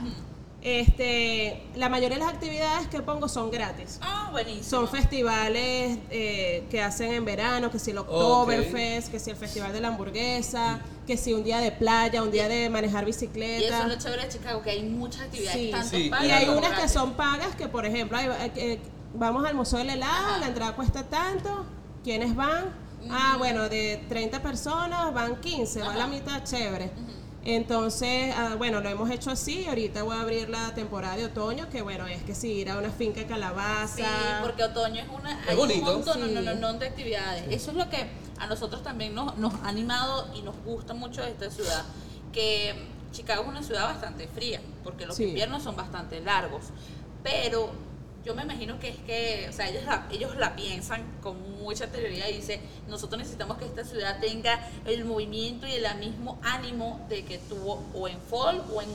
[0.62, 4.00] Este, la mayoría de las actividades que pongo son gratis.
[4.02, 4.64] Ah, buenísimo.
[4.64, 9.72] Son festivales eh, que hacen en verano, que si el Oktoberfest, que si el Festival
[9.72, 13.22] de la Hamburguesa, que si un día de playa, un día de manejar Y eso
[13.26, 13.88] es bicicleta.
[13.88, 15.72] lo chévere de Chicago, que hay muchas actividades, Sí.
[15.72, 16.10] tanto Sí.
[16.10, 18.80] pagas Y hay unas que son pagas, que por ejemplo, hay- hay que-
[19.16, 20.38] vamos al Museo del Helado, Ajá.
[20.40, 21.66] la entrada cuesta tanto,
[22.04, 22.66] ¿quiénes van?
[23.10, 25.98] Ah, bueno, de 30 personas van 15, va Ajá.
[25.98, 26.92] la mitad, chévere.
[27.46, 29.66] Entonces, ah, bueno, lo hemos hecho así.
[29.68, 32.78] Ahorita voy a abrir la temporada de otoño, que bueno, es que si ir a
[32.78, 33.96] una finca de calabaza.
[33.96, 34.04] Sí,
[34.42, 35.42] porque otoño es una.
[35.44, 35.80] Es hay bonito.
[35.80, 36.34] un montón no, Sí.
[36.34, 37.46] no, no, no, de actividades.
[37.50, 38.06] Eso es lo que
[38.40, 41.86] a nosotros también nos, nos ha animado y nos gusta mucho de esta ciudad.
[42.34, 42.76] Que
[43.14, 45.24] Chicago es una ciudad bastante fría, porque los Sí.
[45.26, 46.66] inviernos son bastante largos.
[47.24, 47.72] Pero
[48.28, 51.86] yo me imagino que es que, o sea, ellos la, ellos la piensan con mucha
[51.86, 52.60] anterioridad y dicen,
[52.90, 57.82] nosotros necesitamos que esta ciudad tenga el movimiento y el mismo ánimo de que tuvo
[57.94, 58.90] o en fall o en,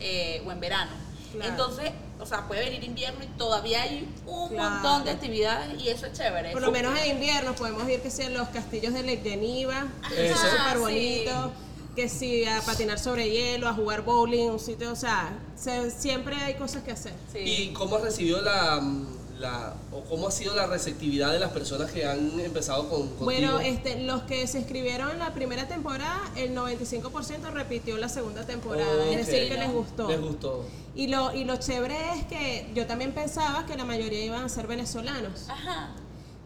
[0.00, 0.90] eh, o en verano.
[1.32, 1.50] Claro.
[1.50, 4.70] Entonces, o sea, puede venir invierno y todavía hay un Claro.
[4.70, 6.52] montón de actividades y eso es chévere.
[6.52, 10.30] Por lo menos en invierno podemos ir que sea los castillos de Lake Geneva, que
[10.30, 10.38] Eso.
[10.38, 11.24] son súper sí.
[11.96, 16.36] Que si a patinar sobre hielo, a jugar bowling, un sitio, o sea, se- siempre
[16.36, 17.12] hay cosas que hacer.
[17.32, 17.38] Sí.
[17.40, 18.80] ¿Y cómo has recibido la,
[19.40, 23.24] la, o cómo ha sido la receptividad de las personas que han empezado con, contigo?
[23.24, 28.44] Bueno, este, los que se inscribieron en la primera temporada, el 95% repitió la segunda
[28.44, 30.08] temporada, es decir, que les gustó.
[30.08, 30.64] Les gustó.
[30.94, 34.48] Y lo, y lo chévere es que yo también pensaba que la mayoría iban a
[34.48, 35.48] ser venezolanos.
[35.48, 35.90] Ajá.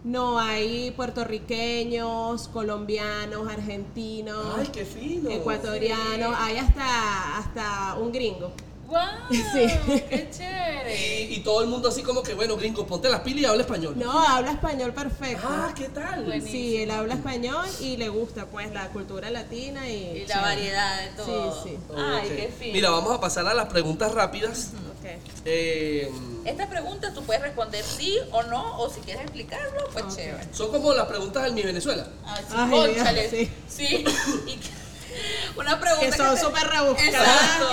[0.05, 5.31] No, hay puertorriqueños, colombianos, argentinos, Ay, qué fino.
[5.31, 8.53] ecuatorianos, hay hasta, hasta un gringo.
[9.31, 9.67] Sí.
[10.09, 11.23] ¡Qué chévere!
[11.31, 13.63] Y, y todo el mundo así como que, bueno, gringo, ponte las pilas y habla
[13.63, 13.95] español.
[13.97, 15.47] No, habla español perfecto.
[15.49, 16.25] Ah, ¿qué tal?
[16.25, 16.45] Bueno.
[16.47, 21.01] Sí, él habla español y le gusta pues la cultura latina y, Y la variedad
[21.01, 21.63] de todo.
[21.65, 21.79] Sí, sí.
[21.97, 22.73] Ay, qué fino.
[22.75, 24.71] Mira, vamos a pasar a las preguntas rápidas.
[25.01, 25.09] Ok.
[25.45, 26.11] Eh,
[26.45, 30.47] Esta pregunta tú puedes responder sí o no, o si quieres explicarlo, pues chévere.
[30.53, 32.07] son como las preguntas del Mi Venezuela.
[32.25, 33.29] Ah, sí, Ay, cónchale.
[33.29, 34.05] Dios, Sí.
[34.47, 34.82] Y que-
[35.57, 36.07] una pregunta.
[36.07, 37.15] Que son súper rebuscadas.
[37.15, 37.67] Exacto.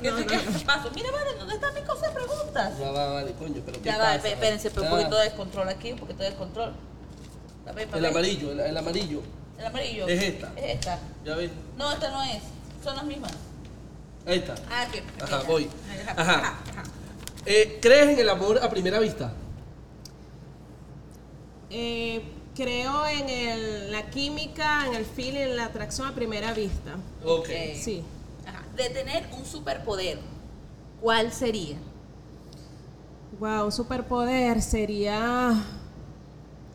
[0.00, 0.58] que- no, tú no, que no.
[0.66, 0.90] paso.
[0.94, 2.78] Mira, vale, ¿dónde está mi cosa de preguntas?
[2.78, 5.92] Ya va, vale, coño, pero ¿qué Ya va, espérense, pero un poquito de descontrol aquí,
[5.92, 6.74] un poquito de descontrol.
[7.94, 9.22] El amarillo, el, el amarillo.
[9.58, 10.08] El amarillo.
[10.08, 10.52] Es esta.
[10.56, 10.98] Es esta.
[11.24, 11.50] Ya ves.
[11.76, 12.42] No, esta no es.
[12.82, 13.32] Son las mismas.
[14.26, 14.54] Ahí está.
[14.70, 15.02] Ah, que.
[15.22, 15.68] Ajá, voy.
[16.08, 16.20] Ajá.
[16.20, 16.32] Ajá.
[16.38, 16.82] ajá, ajá.
[17.46, 19.32] Eh, ¿Crees en el amor a primera vista?
[21.70, 22.22] Eh,
[22.54, 26.96] creo en el- la química, en el feeling, en la atracción a primera vista.
[27.24, 27.40] Ok.
[27.40, 27.48] Ok.
[27.80, 28.02] Sí.
[28.46, 28.62] Ajá.
[28.76, 30.18] De tener un superpoder,
[31.00, 31.76] ¿cuál sería?
[33.40, 35.54] Wow, un superpoder sería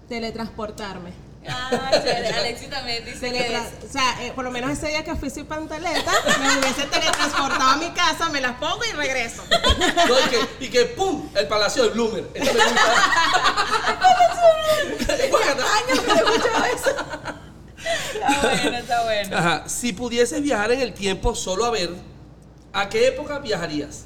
[0.10, 1.12] teletransportarme.
[1.50, 2.30] Ah, chévere.
[2.30, 5.46] Alexi también dice que o sea, eh, por lo menos ese día que fui sin
[5.46, 9.44] pantaleta, me hubiese teletransportado a mi casa, me las pongo y regreso.
[9.50, 11.30] No, y, que, y que ¡pum!
[11.36, 12.30] El Palacio de Bloomer.
[12.34, 12.88] Esta me gusta.
[15.78, 16.90] años que no he escuchado eso.
[18.14, 19.38] Está bueno, está bueno.
[19.38, 19.70] Ajá.
[19.70, 21.92] Si pudieses viajar en el tiempo solo a ver,
[22.74, 24.06] ¿a qué época viajarías?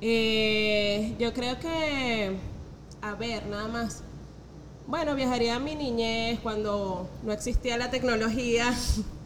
[0.00, 2.36] Eh, yo creo que,
[3.00, 4.02] a ver, nada más.
[4.86, 8.72] Bueno, viajaría a mi niñez cuando no existía la tecnología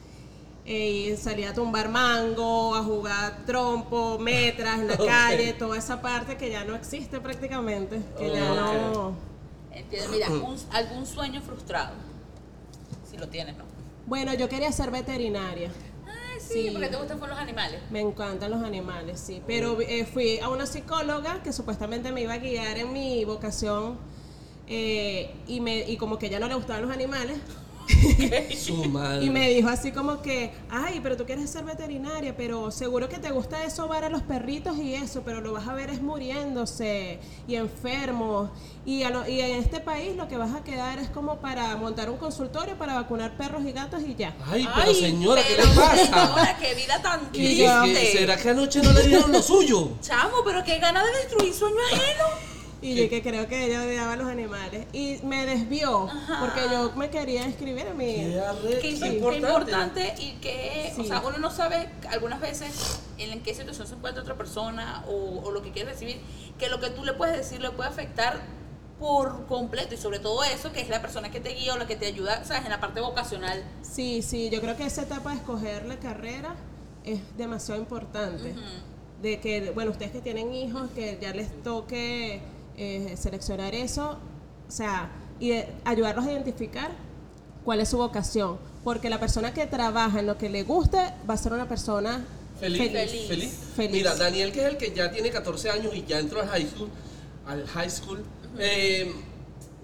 [0.64, 6.00] eh, y salía a tumbar mango, a jugar trompo, metras en la calle, toda esa
[6.00, 9.14] parte que ya no existe prácticamente, que ya no...
[9.72, 10.10] Entiendo.
[10.12, 11.94] Mira, un- algún sueño frustrado.
[13.10, 13.64] Si lo tienes, ¿no?
[14.06, 15.70] Bueno, yo quería ser veterinaria.
[16.06, 16.70] Ay, sí, Sí.
[16.72, 17.80] porque te gustan los animales.
[17.90, 19.42] Me encantan los animales, sí.
[19.46, 23.98] Pero eh, fui a una psicóloga que supuestamente me iba a guiar en mi vocación
[24.68, 27.38] eh, y, me, y como que a ella no le gustaban los animales.
[28.58, 29.24] Su madre.
[29.24, 33.16] Y me dijo así como que, ay, pero tú quieres ser veterinaria, pero seguro que
[33.16, 36.02] te gusta eso ver a los perritos y eso, pero lo vas a ver es
[36.02, 38.50] muriéndose y enfermos.
[38.84, 41.74] Y, a lo- y en este país lo que vas a quedar es como para
[41.76, 44.36] montar un consultorio para vacunar perros y gatos y ya.
[44.46, 45.96] Ay, pero señora, ¿qué le pero pasa?
[46.04, 48.00] Señora, qué vida tan ¿Qué- triste.
[48.02, 49.92] qué- ¿Será que anoche no le dieron lo suyo?
[50.02, 52.57] Chamo, pero qué gana de destruir sueño ajeno.
[52.80, 54.86] Y yo que creo que ella odiaba a los animales.
[54.92, 56.38] Y me desvió, Ajá.
[56.40, 58.04] porque yo me quería inscribir en mi...
[58.14, 60.14] Qué Qué, qué qué importante.
[60.18, 61.08] y que, o Sí.
[61.08, 65.50] sea, uno no sabe algunas veces en, qué situación se encuentra otra persona o, o
[65.50, 66.20] lo que quiere recibir,
[66.58, 68.40] que lo que tú le puedes decir le puede afectar
[69.00, 71.86] por completo y sobre todo eso, que es la persona que te guía o la
[71.86, 73.62] que te ayuda, sabes, en la parte vocacional.
[73.82, 76.54] Sí, sí, yo creo que esa etapa de escoger la carrera
[77.04, 78.54] es demasiado importante.
[79.22, 82.40] De que, bueno, ustedes que tienen hijos, que ya les toque
[82.78, 84.18] eh, seleccionar eso,
[84.68, 85.10] o sea,
[85.40, 86.90] y de- ayudarlos a identificar
[87.64, 88.56] cuál es su vocación.
[88.84, 90.98] Porque la persona que trabaja en lo que le guste
[91.28, 92.24] va a ser una persona
[92.58, 93.26] Feliz, Feliz.
[93.28, 93.52] feliz.
[93.76, 93.92] Feliz.
[93.92, 96.66] Mira, Daniel, que es el que ya tiene 14 años y ya entró al high
[96.66, 96.88] school,
[97.46, 98.24] al high school,
[98.58, 99.12] eh,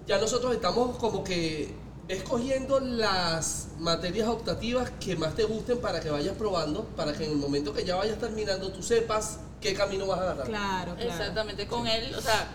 [0.07, 1.73] ya nosotros estamos como que
[2.09, 7.31] escogiendo las materias optativas que más te gusten para que vayas probando, para que en
[7.31, 10.45] el momento que ya vayas terminando tú sepas qué camino vas a agarrar.
[10.47, 11.09] Claro, claro.
[11.09, 12.47] Exactamente, con él, o sea,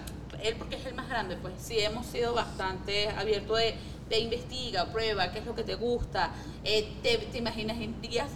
[0.42, 3.74] él porque es el más grande, pues sí hemos sido bastante abiertos de,
[4.08, 6.30] de investiga, prueba, qué es lo que te gusta,
[6.64, 8.28] eh, te, te imaginarías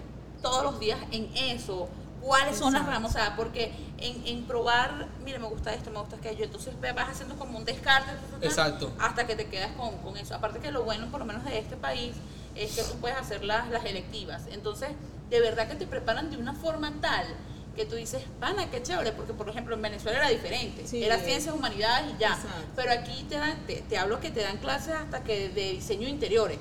[0.42, 1.88] todos los días en eso,
[2.20, 2.90] cuáles son las Exacto.
[2.90, 6.74] ramas, o sea, porque en, en probar, mira, me gusta esto, me gusta aquello, entonces
[6.80, 8.92] vas haciendo como un descarte, Exacto.
[8.98, 10.34] hasta que te quedas con, con eso.
[10.34, 12.14] Aparte que lo bueno, por lo menos de este país,
[12.54, 14.42] es que tú puedes hacer las, las electivas.
[14.50, 14.90] Entonces,
[15.30, 17.26] de verdad que te preparan de una forma tal
[17.74, 21.02] que tú dices, pana, qué chévere, porque por ejemplo en Venezuela era diferente, Sí.
[21.04, 22.28] era ciencias, humanidades y ya.
[22.28, 22.50] Exacto.
[22.76, 26.02] Pero aquí te dan, te, te hablo que te dan clases hasta que de diseño
[26.04, 26.58] de interiores.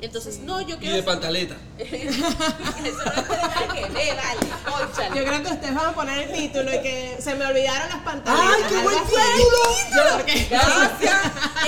[0.00, 0.96] Entonces, no, yo Y quiero.
[0.96, 1.56] de pantaleta.
[1.78, 5.14] Eso no tiene nada que ver, vale.
[5.16, 7.98] Yo creo que ustedes van a poner el título y que se me olvidaron las
[8.00, 8.40] pantallas.
[8.56, 9.14] ¡Ay, qué buen así.
[9.36, 10.12] título!
[10.16, 11.22] Porque- Gracias.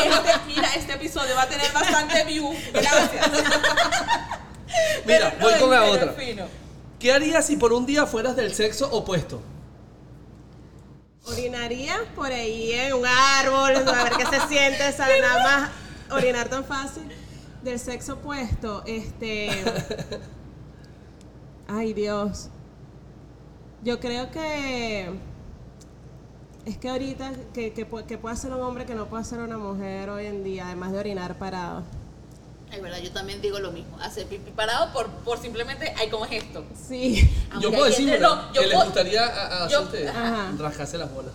[0.05, 2.53] Este, mira, este episodio va a tener bastante view.
[2.75, 3.31] Gracias.
[5.07, 6.13] Mira, Pero no, voy con la otra.
[6.13, 6.47] fino.
[6.99, 9.43] ¿Qué harías si por un día fueras del sexo opuesto?
[11.27, 15.21] Orinaría por ahí en un árbol, a ver qué se siente, ¿sabes?
[15.21, 15.71] Nada más
[16.11, 17.03] orinar tan fácil.
[17.63, 19.51] Del sexo opuesto, este.
[21.69, 22.49] Ay, Dios.
[23.83, 25.11] Yo creo que.
[26.65, 29.59] Es que ahorita, que, que, que puede hacer un hombre que no puede hacer una
[29.59, 31.83] mujer hoy en día, además de orinar parado.
[32.73, 33.99] Es verdad, yo también digo lo mismo.
[34.01, 36.65] Hacer pipí parado por, por simplemente, ay, ¿cómo es esto?
[36.89, 37.29] Sí.
[37.51, 39.83] Aunque Yo puedo hay decir gente- una, no, yo que les gustaría a, a yo-
[39.83, 40.11] ustedes.
[40.11, 40.53] Ajá.
[40.59, 41.33] Rascarse las bolas.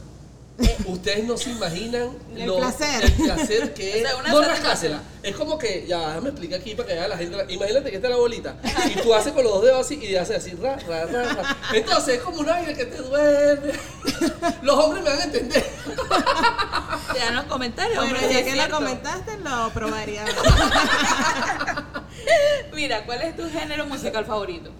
[0.85, 3.03] Ustedes no se imaginan El lo- placer.
[3.03, 4.01] el placer que O es.
[4.03, 5.01] sea, una no rascársela.
[5.23, 7.45] Es como que, ya, déjame explicar aquí para que vea la gente.
[7.53, 8.55] Imagínate que esta es la bolita.
[8.95, 11.57] Y tú haces con los dos dedos así y haces así, ra, ra, ra, ra.
[11.73, 13.71] Entonces es como un aire que te duerme.
[14.61, 15.65] Los hombres me van a entender.
[17.13, 17.97] Te dan los comentarios.
[17.97, 18.75] Bueno, hombre, ya que lo cierto.
[18.75, 20.25] comentaste, lo probaría.
[22.73, 24.71] Mira, ¿cuál es tu género musical favorito?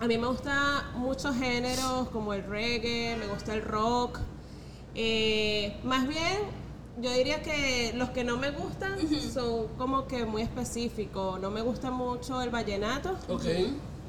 [0.00, 4.18] A mí me gusta muchos géneros como el reggae, me gusta el rock.
[4.94, 6.38] Eh, más bien,
[6.98, 8.96] yo diría que los que no me gustan
[9.32, 11.38] son como que muy específicos.
[11.40, 13.44] No me gusta mucho el vallenato Ok.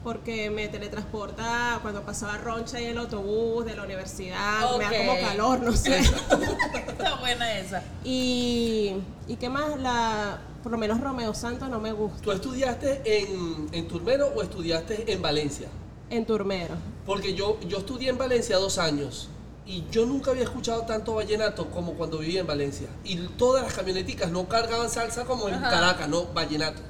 [0.03, 5.19] Porque me teletransporta cuando pasaba roncha en el autobús de la universidad, me da como
[5.19, 5.99] calor, no sé.
[6.87, 7.83] Está buena esa.
[8.03, 8.95] y,
[9.27, 12.21] y qué más, la, por lo menos Romeo Santos no me gusta.
[12.21, 15.67] ¿Tú estudiaste en, en Turmero o estudiaste en Valencia?
[16.09, 16.75] En Turmero.
[17.05, 19.29] Porque yo, yo estudié en Valencia dos años
[19.65, 22.87] y yo nunca había escuchado tanto vallenato como cuando vivía en Valencia.
[23.03, 25.69] Y todas las camioneticas no cargaban salsa como en Ajá.
[25.69, 26.81] Caracas, no, vallenato.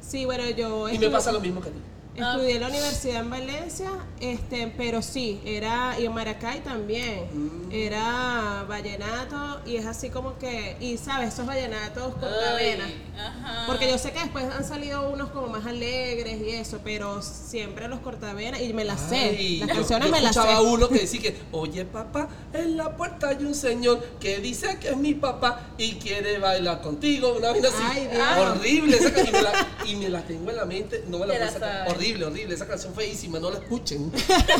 [0.00, 1.78] Sí, bueno, yo Y me pasa lo mismo que a ti.
[2.16, 3.90] Estudié en la universidad en Valencia,
[4.20, 7.72] este, pero sí, era, y en Maracay también, Mm.
[7.72, 12.86] era vallenato y es así como que, y sabes, esos vallenatos cortavenas.
[12.86, 13.64] Ay, Ajá.
[13.66, 17.88] Porque yo sé que después han salido unos como más alegres y eso, pero siempre
[17.88, 20.40] los cortavenas, y me las sé, las yo- canciones yo me las sé.
[20.40, 24.78] escuchaba uno que decía que, oye papá, en la puerta hay un señor que dice
[24.78, 27.76] que es mi papá y quiere bailar contigo, una vaina así.
[27.82, 28.26] Ay, Dios.
[28.38, 29.08] horrible esa.
[29.26, 31.44] Y me, la, y me la tengo en la mente, no me la Te puedo
[31.46, 31.88] la sacar.
[32.06, 34.12] Horrible, horrible, esa canción feísima, no la escuchen.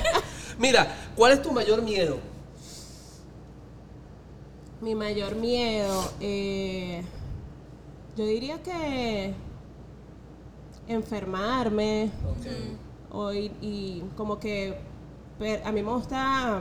[0.58, 2.18] Mira, ¿cuál es tu mayor miedo?
[4.80, 7.02] Mi mayor miedo, eh,
[8.16, 9.32] yo diría que
[10.88, 12.10] enfermarme.
[13.12, 14.76] o y, y como que
[15.38, 16.60] per- a mí me gusta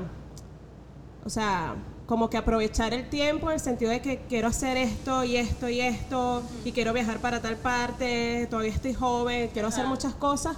[1.26, 1.76] o sea
[2.06, 5.68] como que aprovechar el tiempo en el sentido de que quiero hacer esto y esto
[5.68, 10.56] y esto y quiero viajar para tal parte todavía estoy joven quiero hacer muchas cosas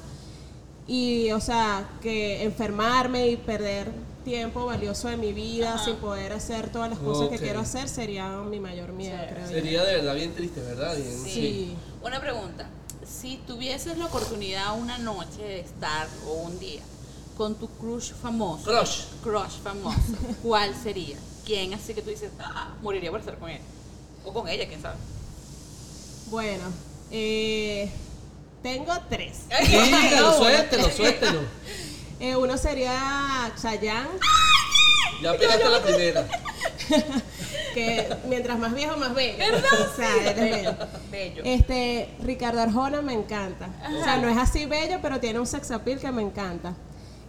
[0.88, 3.92] y o sea que enfermarme y perder
[4.24, 5.86] tiempo valioso de mi vida Ajá.
[5.86, 9.34] sin poder hacer todas las cosas que quiero hacer sería mi mayor miedo Sí.
[9.34, 9.48] creo.
[9.48, 10.96] Sería de verdad bien triste, ¿verdad?
[10.98, 11.32] Bien, Sí.
[11.32, 11.76] sí.
[12.04, 12.70] Una pregunta.
[13.06, 16.82] Si tuvieses la oportunidad una noche de estar o un día
[17.38, 19.04] con tu crush famoso, Crush.
[19.24, 19.98] crush famoso,
[20.44, 21.18] ¿cuál sería?
[21.46, 23.62] ¿Quién así que tú dices, ah, moriría por estar con él?
[24.26, 24.98] O con ella, quién sabe.
[26.30, 26.64] bueno
[27.12, 27.90] eh,
[28.68, 31.42] tengo tres Dígalo, suéltelo, suéltelo.
[32.20, 34.10] Eh, uno sería Chayanne,
[35.22, 36.28] Ya pegaste la primera.
[37.76, 39.38] que mientras más viejo, más bello.
[39.46, 40.76] O sea, él es bello.
[41.12, 41.44] Bello.
[41.46, 43.70] Este, Ricardo Arjona me encanta.
[43.88, 46.74] O sea, no es así bello, pero tiene un sex appeal que me encanta.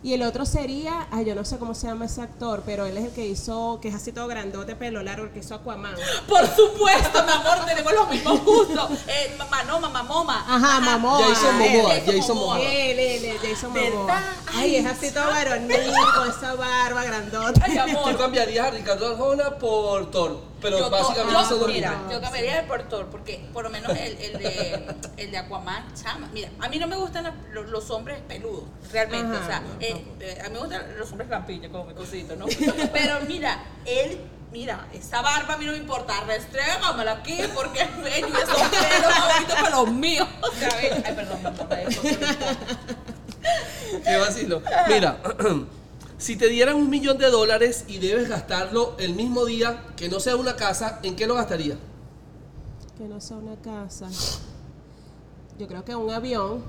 [0.09, 2.97] Y el otro sería, ay, yo no sé cómo se llama ese actor, pero él
[2.97, 5.95] es el que hizo, que es así todo grandote, pelo largo, el que hizo Aquaman.
[6.27, 8.91] Por supuesto, mi amor, tenemos los mismos gustos.
[9.07, 10.47] Eh, mamá, no, mamá, moma.
[10.49, 11.29] Ajá, Momoa.
[11.29, 11.59] Jason.
[11.59, 12.59] Momoa, Jason Momoa.
[12.59, 13.71] Él, él, él, Jason.
[13.71, 14.19] Momoa.
[14.55, 17.61] Ay, es así todo varonil, con esa barba grandota.
[17.67, 18.13] Ay, amor.
[18.13, 22.61] Tú cambiarías a Ricardo Arjona por Thor, pero yo, básicamente yo- lo mira, yo cambiaría
[22.61, 26.29] el portor porque por lo menos el, el de, el de Aquaman, chama.
[26.33, 29.37] Mira, a mí no me gustan la- los, los hombres peludos, realmente.
[29.37, 31.95] Ajá, o sea, no, eh, eh, a mí me gustan los hombres lampiños, como mi
[31.95, 32.47] cosito, ¿no?
[32.93, 34.19] Pero mira, él,
[34.53, 38.57] mira, esa barba a mí no me importa, restrégamela aquí porque es bello y esos
[38.69, 40.29] pelos favoritos que los míos.
[40.43, 41.03] O sea, bello.
[41.05, 42.03] Ay, perdón, me importa eso.
[42.03, 42.57] no importa.
[44.05, 44.63] Qué vacilo.
[44.89, 45.19] Mira,
[46.19, 50.21] si te dieran un millón de dólares y debes gastarlo el mismo día, que no
[50.21, 51.79] sea una casa, ¿en qué lo gastarías?
[52.97, 54.09] Que no sea una casa.
[55.59, 56.63] Yo creo que un avión.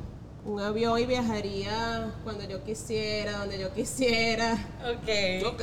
[0.45, 4.53] Un avión y viajaría cuando yo quisiera, donde yo quisiera.
[4.83, 5.45] Ok.
[5.53, 5.57] Ok,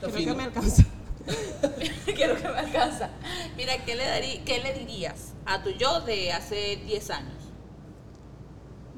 [0.00, 0.32] Creo fino.
[0.32, 0.84] que me alcanza.
[2.06, 3.10] Quiero que me alcanza.
[3.56, 7.34] Mira, ¿qué le, darí- ¿qué le dirías a tu yo de hace 10 años?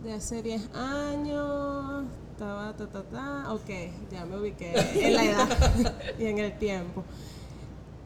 [0.03, 2.05] De hace 10 años.
[2.41, 3.53] Estaba ta, ta, ta.
[3.53, 3.69] Ok,
[4.11, 7.05] ya me ubiqué en la edad y en el tiempo.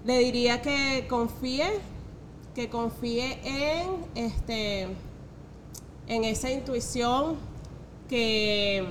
[0.04, 1.70] Le diría que confíe,
[2.52, 4.88] que confíe en este
[6.08, 7.36] en esa intuición
[8.08, 8.84] que,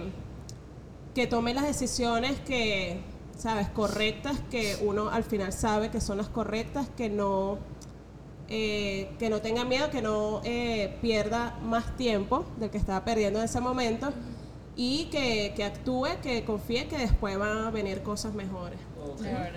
[1.14, 3.02] que tome las decisiones que,
[3.38, 7.58] sabes, correctas, que uno al final sabe que son las correctas, que no,
[8.48, 13.40] eh, que no tenga miedo, que no eh, pierda más tiempo del que estaba perdiendo
[13.40, 14.14] en ese momento
[14.76, 18.80] y que, que actúe, que confíe que después van a venir cosas mejores.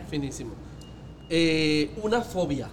[0.08, 0.52] Finísimo.
[1.28, 2.68] Eh, una fobia.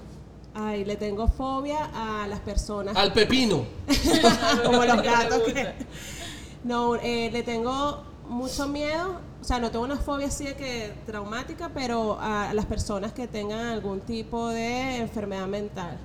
[0.54, 2.96] Ay, le tengo fobia a las personas.
[2.96, 3.66] Al pepino.
[4.66, 5.74] como los gatos que...
[6.64, 10.94] No, eh, le tengo mucho miedo, o sea, no tengo una fobia así de que
[11.06, 15.98] traumática, pero a las personas que tengan algún tipo de enfermedad mental.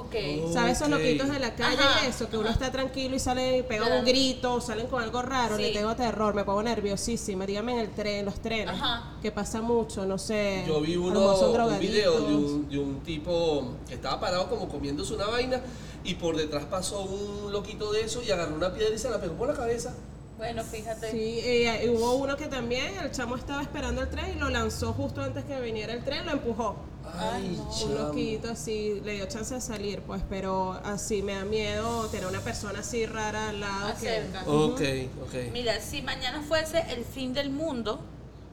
[0.00, 0.14] Ok.
[0.44, 0.52] Oh.
[0.52, 2.28] ¿Sabes esos loquitos de la calle Ajá, eso?
[2.28, 3.98] Que uno está tranquilo y salen y Claro.
[4.00, 7.46] un grito, o salen con algo raro, le tengo terror, me pongo nerviosísima.
[7.46, 9.16] Dígame en el tren, los trenes, Ajá.
[9.22, 10.64] que pasa mucho, no sé.
[10.66, 15.14] Yo vi uno, un video de un, de un tipo que estaba parado como comiéndose
[15.14, 15.60] una vaina
[16.04, 19.20] y por detrás pasó un loquito de eso y agarró una piedra y se la
[19.20, 19.94] pegó por la cabeza.
[20.38, 21.10] Bueno, fíjate.
[21.12, 24.92] Sí, y hubo uno que también, el chamo estaba esperando el tren y lo lanzó
[24.92, 26.76] justo antes que viniera el tren, lo empujó.
[27.14, 32.06] Ay, Un loquito así, le dio chance de salir, pues, pero así me da miedo
[32.08, 33.94] tener una persona así rara al lado.
[34.00, 34.24] que-.
[34.46, 34.80] Ok,
[35.26, 35.52] ok.
[35.52, 38.00] Mira, si mañana fuese el fin del mundo,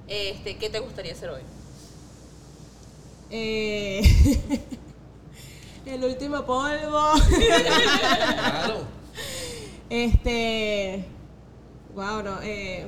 [0.08, 1.41] este, ¿qué te gustaría hacer hoy?
[3.32, 4.01] Eh,
[5.86, 7.14] el último polvo.
[8.39, 8.82] Claro.
[9.89, 11.06] este.
[11.95, 12.88] Wow, no, eh,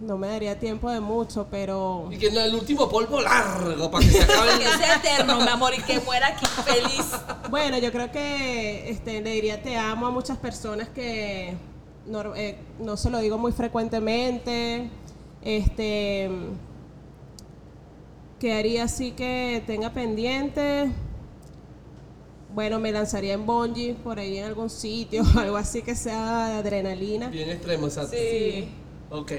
[0.00, 2.08] no me daría tiempo de mucho, pero.
[2.10, 5.74] Y que el último polvo largo para que se acabe Que sea eterno, mi amor,
[5.76, 7.06] y que muera aquí feliz.
[7.50, 11.54] Bueno, yo creo que este, le diría te amo a muchas personas que
[12.06, 14.90] no, eh, no se lo digo muy frecuentemente.
[15.42, 16.30] Este,
[18.38, 20.90] que haría así que tenga pendiente.
[22.54, 26.54] Bueno, me lanzaría en bungee por ahí en algún sitio, algo así que sea de
[26.54, 27.28] adrenalina.
[27.28, 28.16] Bien extremo, exacto.
[28.16, 28.68] Sí.
[29.10, 29.32] Ok.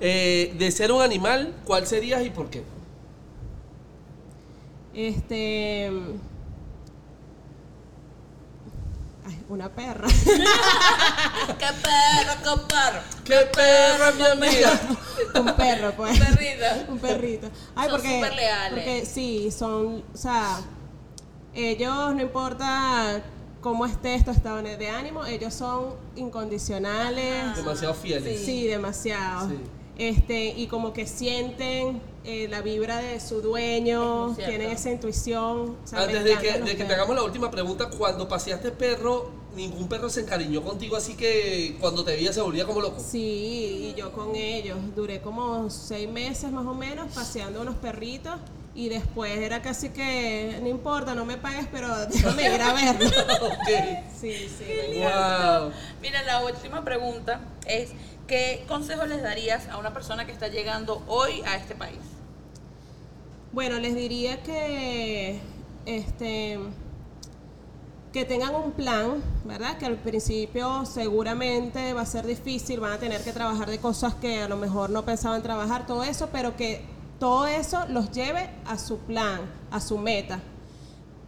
[0.00, 2.62] Eh, de ser un animal, ¿cuál serías y por qué?
[4.94, 5.90] Este.
[9.26, 10.08] Ay, una perra.
[11.58, 13.00] ¡Qué perro, qué perro!
[13.24, 14.80] ¡Qué perra, mi amiga!
[15.34, 16.18] un perro, pues.
[16.18, 16.86] Perrita.
[16.88, 17.50] un perrito.
[17.76, 18.70] Ay, Son porque, súper leales.
[18.72, 20.60] porque sí, son, o sea,
[21.54, 23.20] ellos no importa
[23.60, 27.56] cómo esté tu estado de ánimo, ellos son incondicionales.
[27.56, 28.44] Demasiado fieles.
[28.44, 29.48] Sí, demasiado.
[29.48, 29.56] Sí.
[29.98, 35.76] Este, y como que sienten eh, la vibra de su dueño, Es tienen esa intuición.
[35.82, 38.70] o sea, me Antes de que, de que te hagamos la última pregunta, cuando paseaste
[38.70, 43.02] perro, ningún perro se encariñó contigo, así que cuando te veía se volvía como loco.
[43.04, 44.78] Sí, y yo con ellos.
[44.94, 48.38] Duré como seis meses más o menos paseando unos perritos
[48.74, 53.10] y después era casi que, no importa, no me pagues, pero déjame ir a verlo.
[53.42, 53.68] Ok.
[54.20, 55.00] Sí, sí.
[55.00, 55.72] Wow.
[56.00, 57.90] Mira, la última pregunta es,
[58.26, 61.98] ¿qué consejos les darías a una persona que está llegando hoy a este país?
[63.52, 65.40] Bueno, les diría que
[65.86, 66.58] este
[68.12, 69.76] que tengan un plan, ¿verdad?
[69.76, 74.14] Que al principio seguramente va a ser difícil, van a tener que trabajar de cosas
[74.14, 76.82] que a lo mejor no pensaban trabajar, todo eso, pero que
[77.18, 79.40] todo eso los lleve a su plan,
[79.70, 80.40] a su meta.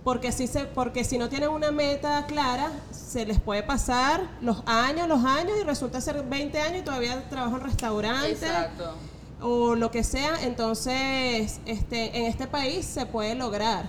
[0.05, 4.62] Porque, así se, porque si no tienen una meta clara, se les puede pasar los
[4.64, 8.95] años, los años y resulta ser 20 años y todavía trabajo en restaurante Exacto.
[9.43, 13.84] o lo que sea, entonces este, en este país se puede lograr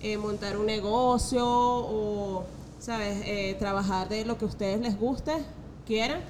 [0.00, 2.44] eh, montar un negocio o,
[2.80, 5.32] ¿sabes?, Eh, trabajar de lo que a ustedes les guste,
[5.86, 6.20] quieran.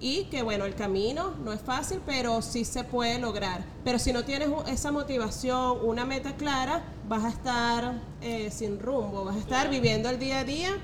[0.00, 3.64] Y que bueno, el camino no es fácil, pero sí se puede lograr.
[3.84, 9.24] Pero si no tienes esa motivación, una meta clara, vas a estar eh, sin rumbo,
[9.24, 10.78] vas a estar viviendo el día a día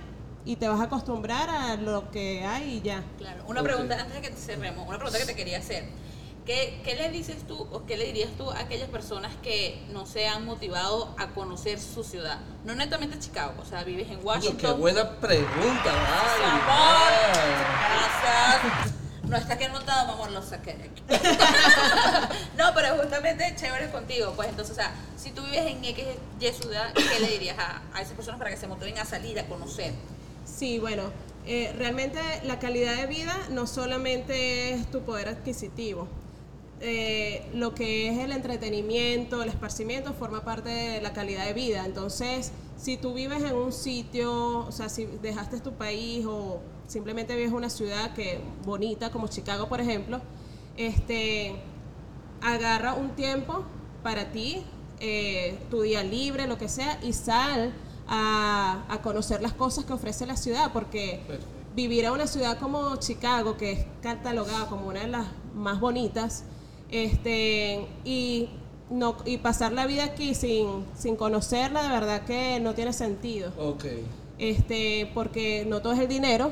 [0.44, 3.04] y te vas a acostumbrar a lo que hay y ya.
[3.18, 3.44] Claro.
[3.46, 5.84] Una pregunta, antes de que te cerremos, una pregunta que te quería hacer.
[6.46, 10.06] ¿Qué, ¿Qué le dices tú o qué le dirías tú a aquellas personas que no
[10.06, 12.38] se han motivado a conocer su ciudad?
[12.64, 14.56] No netamente Chicago, o sea, vives en Washington.
[14.58, 16.44] qué buena pregunta, vale.
[16.44, 17.12] amor,
[17.78, 18.94] gracias.
[19.24, 20.90] No está que anotado, mi amor, lo saqué
[22.56, 24.32] no, pero justamente chévere contigo.
[24.34, 26.04] Pues entonces, o sea, si tú vives en X,
[26.40, 29.38] Y ciudad, ¿qué le dirías a, a esas personas para que se motiven a salir,
[29.38, 29.92] a conocer?
[30.44, 31.04] Sí, bueno,
[31.46, 36.08] eh, realmente la calidad de vida no solamente es tu poder adquisitivo.
[36.82, 41.84] Eh, lo que es el entretenimiento, el esparcimiento, forma parte de la calidad de vida.
[41.84, 47.34] Entonces, si tú vives en un sitio, o sea, si dejaste tu país o simplemente
[47.36, 50.20] vives en una ciudad que bonita como Chicago, por ejemplo,
[50.78, 51.54] este,
[52.40, 53.62] agarra un tiempo
[54.02, 54.64] para ti,
[55.00, 57.74] eh, tu día libre, lo que sea, y sal
[58.08, 61.20] a, a conocer las cosas que ofrece la ciudad, porque
[61.76, 66.44] vivir en una ciudad como Chicago, que es catalogada como una de las más bonitas,
[66.90, 68.48] este, y,
[68.90, 73.52] no, y pasar la vida aquí sin, sin conocerla, de verdad que no tiene sentido
[73.58, 73.84] Ok.
[74.38, 76.50] este, porque no todo es el dinero.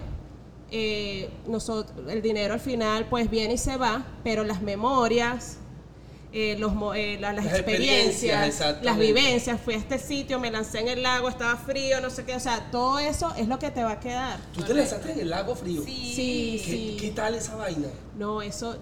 [0.71, 5.57] eh, nosotros, el dinero al final pues viene y se va, pero las memorias,
[6.31, 9.59] eh, los, eh, la- las, Las experiencias, experiencias, las vivencias.
[9.63, 12.35] Fui a este sitio, me lancé en el lago, estaba frío, no sé qué.
[12.37, 14.39] O sea, todo eso es lo que te va a quedar.
[14.53, 15.83] Tú te lanzaste en el lago frío.
[15.83, 16.97] Sí, ¿Qué, sí.
[17.01, 17.89] qué tal esa vaina?
[18.19, 18.77] No, eso,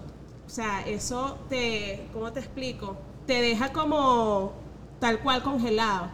[0.47, 2.95] o sea, eso te, ¿cómo te explico?
[3.27, 4.53] Te deja como
[4.99, 6.09] tal cual congelado.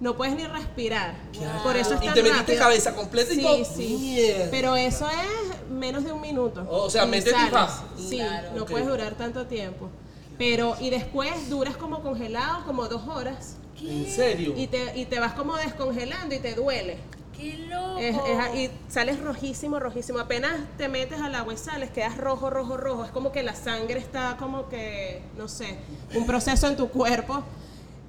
[0.00, 1.14] No puedes ni respirar.
[1.62, 2.58] Por eso es Y tan te metiste rápido.
[2.58, 3.64] cabeza completa y Sí, todo.
[3.64, 4.32] sí.
[4.50, 6.66] Pero eso es menos de un minuto.
[6.68, 8.00] O sea, Y métete y.
[8.08, 8.48] Sí, Claro.
[8.56, 9.88] no puedes durar tanto tiempo.
[10.36, 13.56] Pero, y después duras como congelado, como dos horas.
[13.80, 14.52] ¿En serio?
[14.56, 16.98] Y te, y te vas como descongelando y te duele.
[17.36, 17.98] ¡Qué loco!
[17.98, 20.18] Es- es- y sales rojísimo, rojísimo.
[20.18, 23.04] Apenas te metes al agua y sales, quedas rojo, rojo, rojo.
[23.04, 25.76] Es como que la sangre está como que, no sé,
[26.14, 27.42] un proceso en tu cuerpo.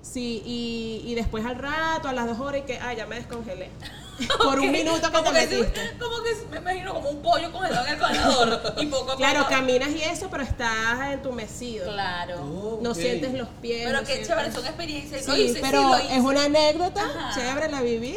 [0.01, 3.15] Sí, y, y después al rato, a las dos horas, y que, ah, ya me
[3.15, 3.69] descongelé.
[4.37, 4.71] Por un Ok.
[4.71, 5.97] minuto que como te que, metiste.
[5.99, 8.73] como que me imagino como un pollo congelado en el congelador.
[8.77, 9.17] y poco a poco.
[9.17, 11.91] Claro, caminas y eso, pero estás entumecido.
[11.91, 12.35] Claro.
[12.39, 12.95] Oh, No ok.
[12.95, 13.81] sientes los pies.
[13.87, 15.25] Pero no qué sientes- chévere, son experiencias.
[15.25, 17.31] Sí, hice, pero sí, es una anécdota Ajá.
[17.33, 18.15] chévere, la viví.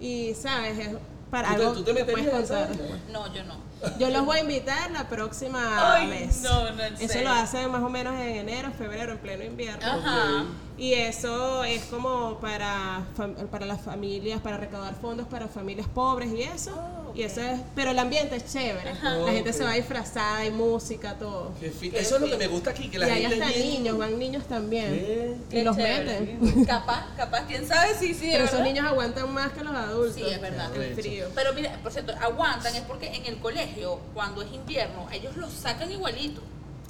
[0.00, 0.78] Y, ¿sabes?
[0.78, 0.88] Es
[1.30, 2.68] para ¿Tú te- algo tú te que puedes contar.
[3.10, 3.54] No, yo no.
[3.98, 6.40] Yo los voy a invitar la próxima Ay, vez.
[6.42, 9.84] no, no, Eso lo hacen más o menos en enero, febrero, en pleno invierno.
[9.86, 10.44] Ajá.
[10.78, 13.06] Y eso es como para,
[13.50, 16.72] para las familias, para recaudar fondos para familias pobres y eso.
[16.76, 18.92] Oh, Y eso es, pero el ambiente es chévere.
[19.02, 21.52] La gente se va disfrazada, hay música, todo.
[21.58, 23.70] Qué Eso es lo que me gusta aquí, que la y gente hasta es bien-
[23.84, 25.42] niños, van niños también.
[25.50, 26.34] Y los chévere.
[26.34, 26.64] meten.
[26.66, 30.14] Capaz, capaz, quién sabe, sí, sí, Pero es esos niños aguantan más que los adultos.
[30.14, 30.74] Sí, es verdad.
[30.76, 31.26] El frío.
[31.34, 35.50] Pero mira, por cierto, aguantan es porque en el colegio, cuando es invierno, ellos los
[35.52, 36.42] sacan igualito.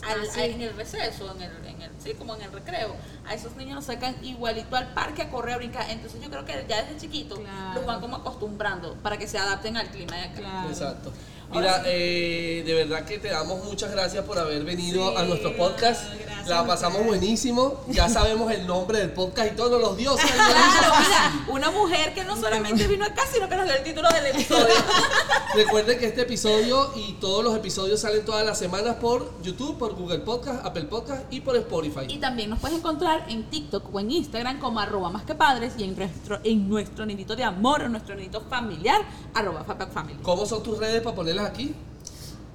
[0.05, 0.41] Al- Ah, sí.
[0.41, 2.95] en el receso, en el, en el, sí, como en el recreo.
[3.27, 5.89] A esos niños los sacan igualito al parque a correr, a brincar.
[5.91, 7.75] Entonces yo creo que ya desde chiquitos Claro.
[7.75, 10.35] los van como acostumbrando para que se adapten al clima de acá.
[10.41, 10.69] Claro.
[10.69, 11.13] Exacto.
[11.53, 15.57] Mira, eh, de verdad que te damos muchas gracias por haber venido Sí, a nuestro
[15.57, 16.03] podcast.
[16.19, 17.85] gracias La pasamos buenísimo.
[17.89, 20.31] Ya sabemos el nombre del podcast y todos los dioses.
[20.31, 24.09] Claro, mira, una mujer que no solamente vino acá, sino que nos dio el título
[24.11, 24.75] del episodio.
[25.55, 29.95] Recuerden que este episodio y todos los episodios salen todas las semanas por YouTube, por
[29.95, 32.07] Google Podcast, Apple Podcast y por Spotify.
[32.09, 35.75] Y también nos puedes encontrar en TikTok o en Instagram como arroba más que padres
[35.79, 39.01] y en nuestro, en nuestro nidito de amor, en nuestro nidito familiar,
[39.33, 40.19] arroba Family.
[40.23, 41.75] ¿Cómo son tus redes para aquí?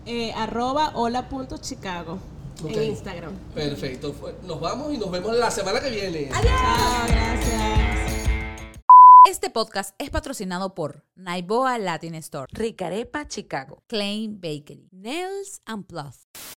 [0.06, 2.18] Eh, arroba hola.chicago
[2.64, 2.72] Ok.
[2.72, 3.34] en Instagram.
[3.54, 4.14] Perfecto.
[4.46, 6.30] Nos vamos y nos vemos la semana que viene.
[6.30, 6.42] Chao,
[7.08, 7.82] gracias.
[9.30, 16.28] Este podcast es patrocinado por Naiboa Latin Store, Ricarepa Chicago, Klein Bakery, Nails and Plus.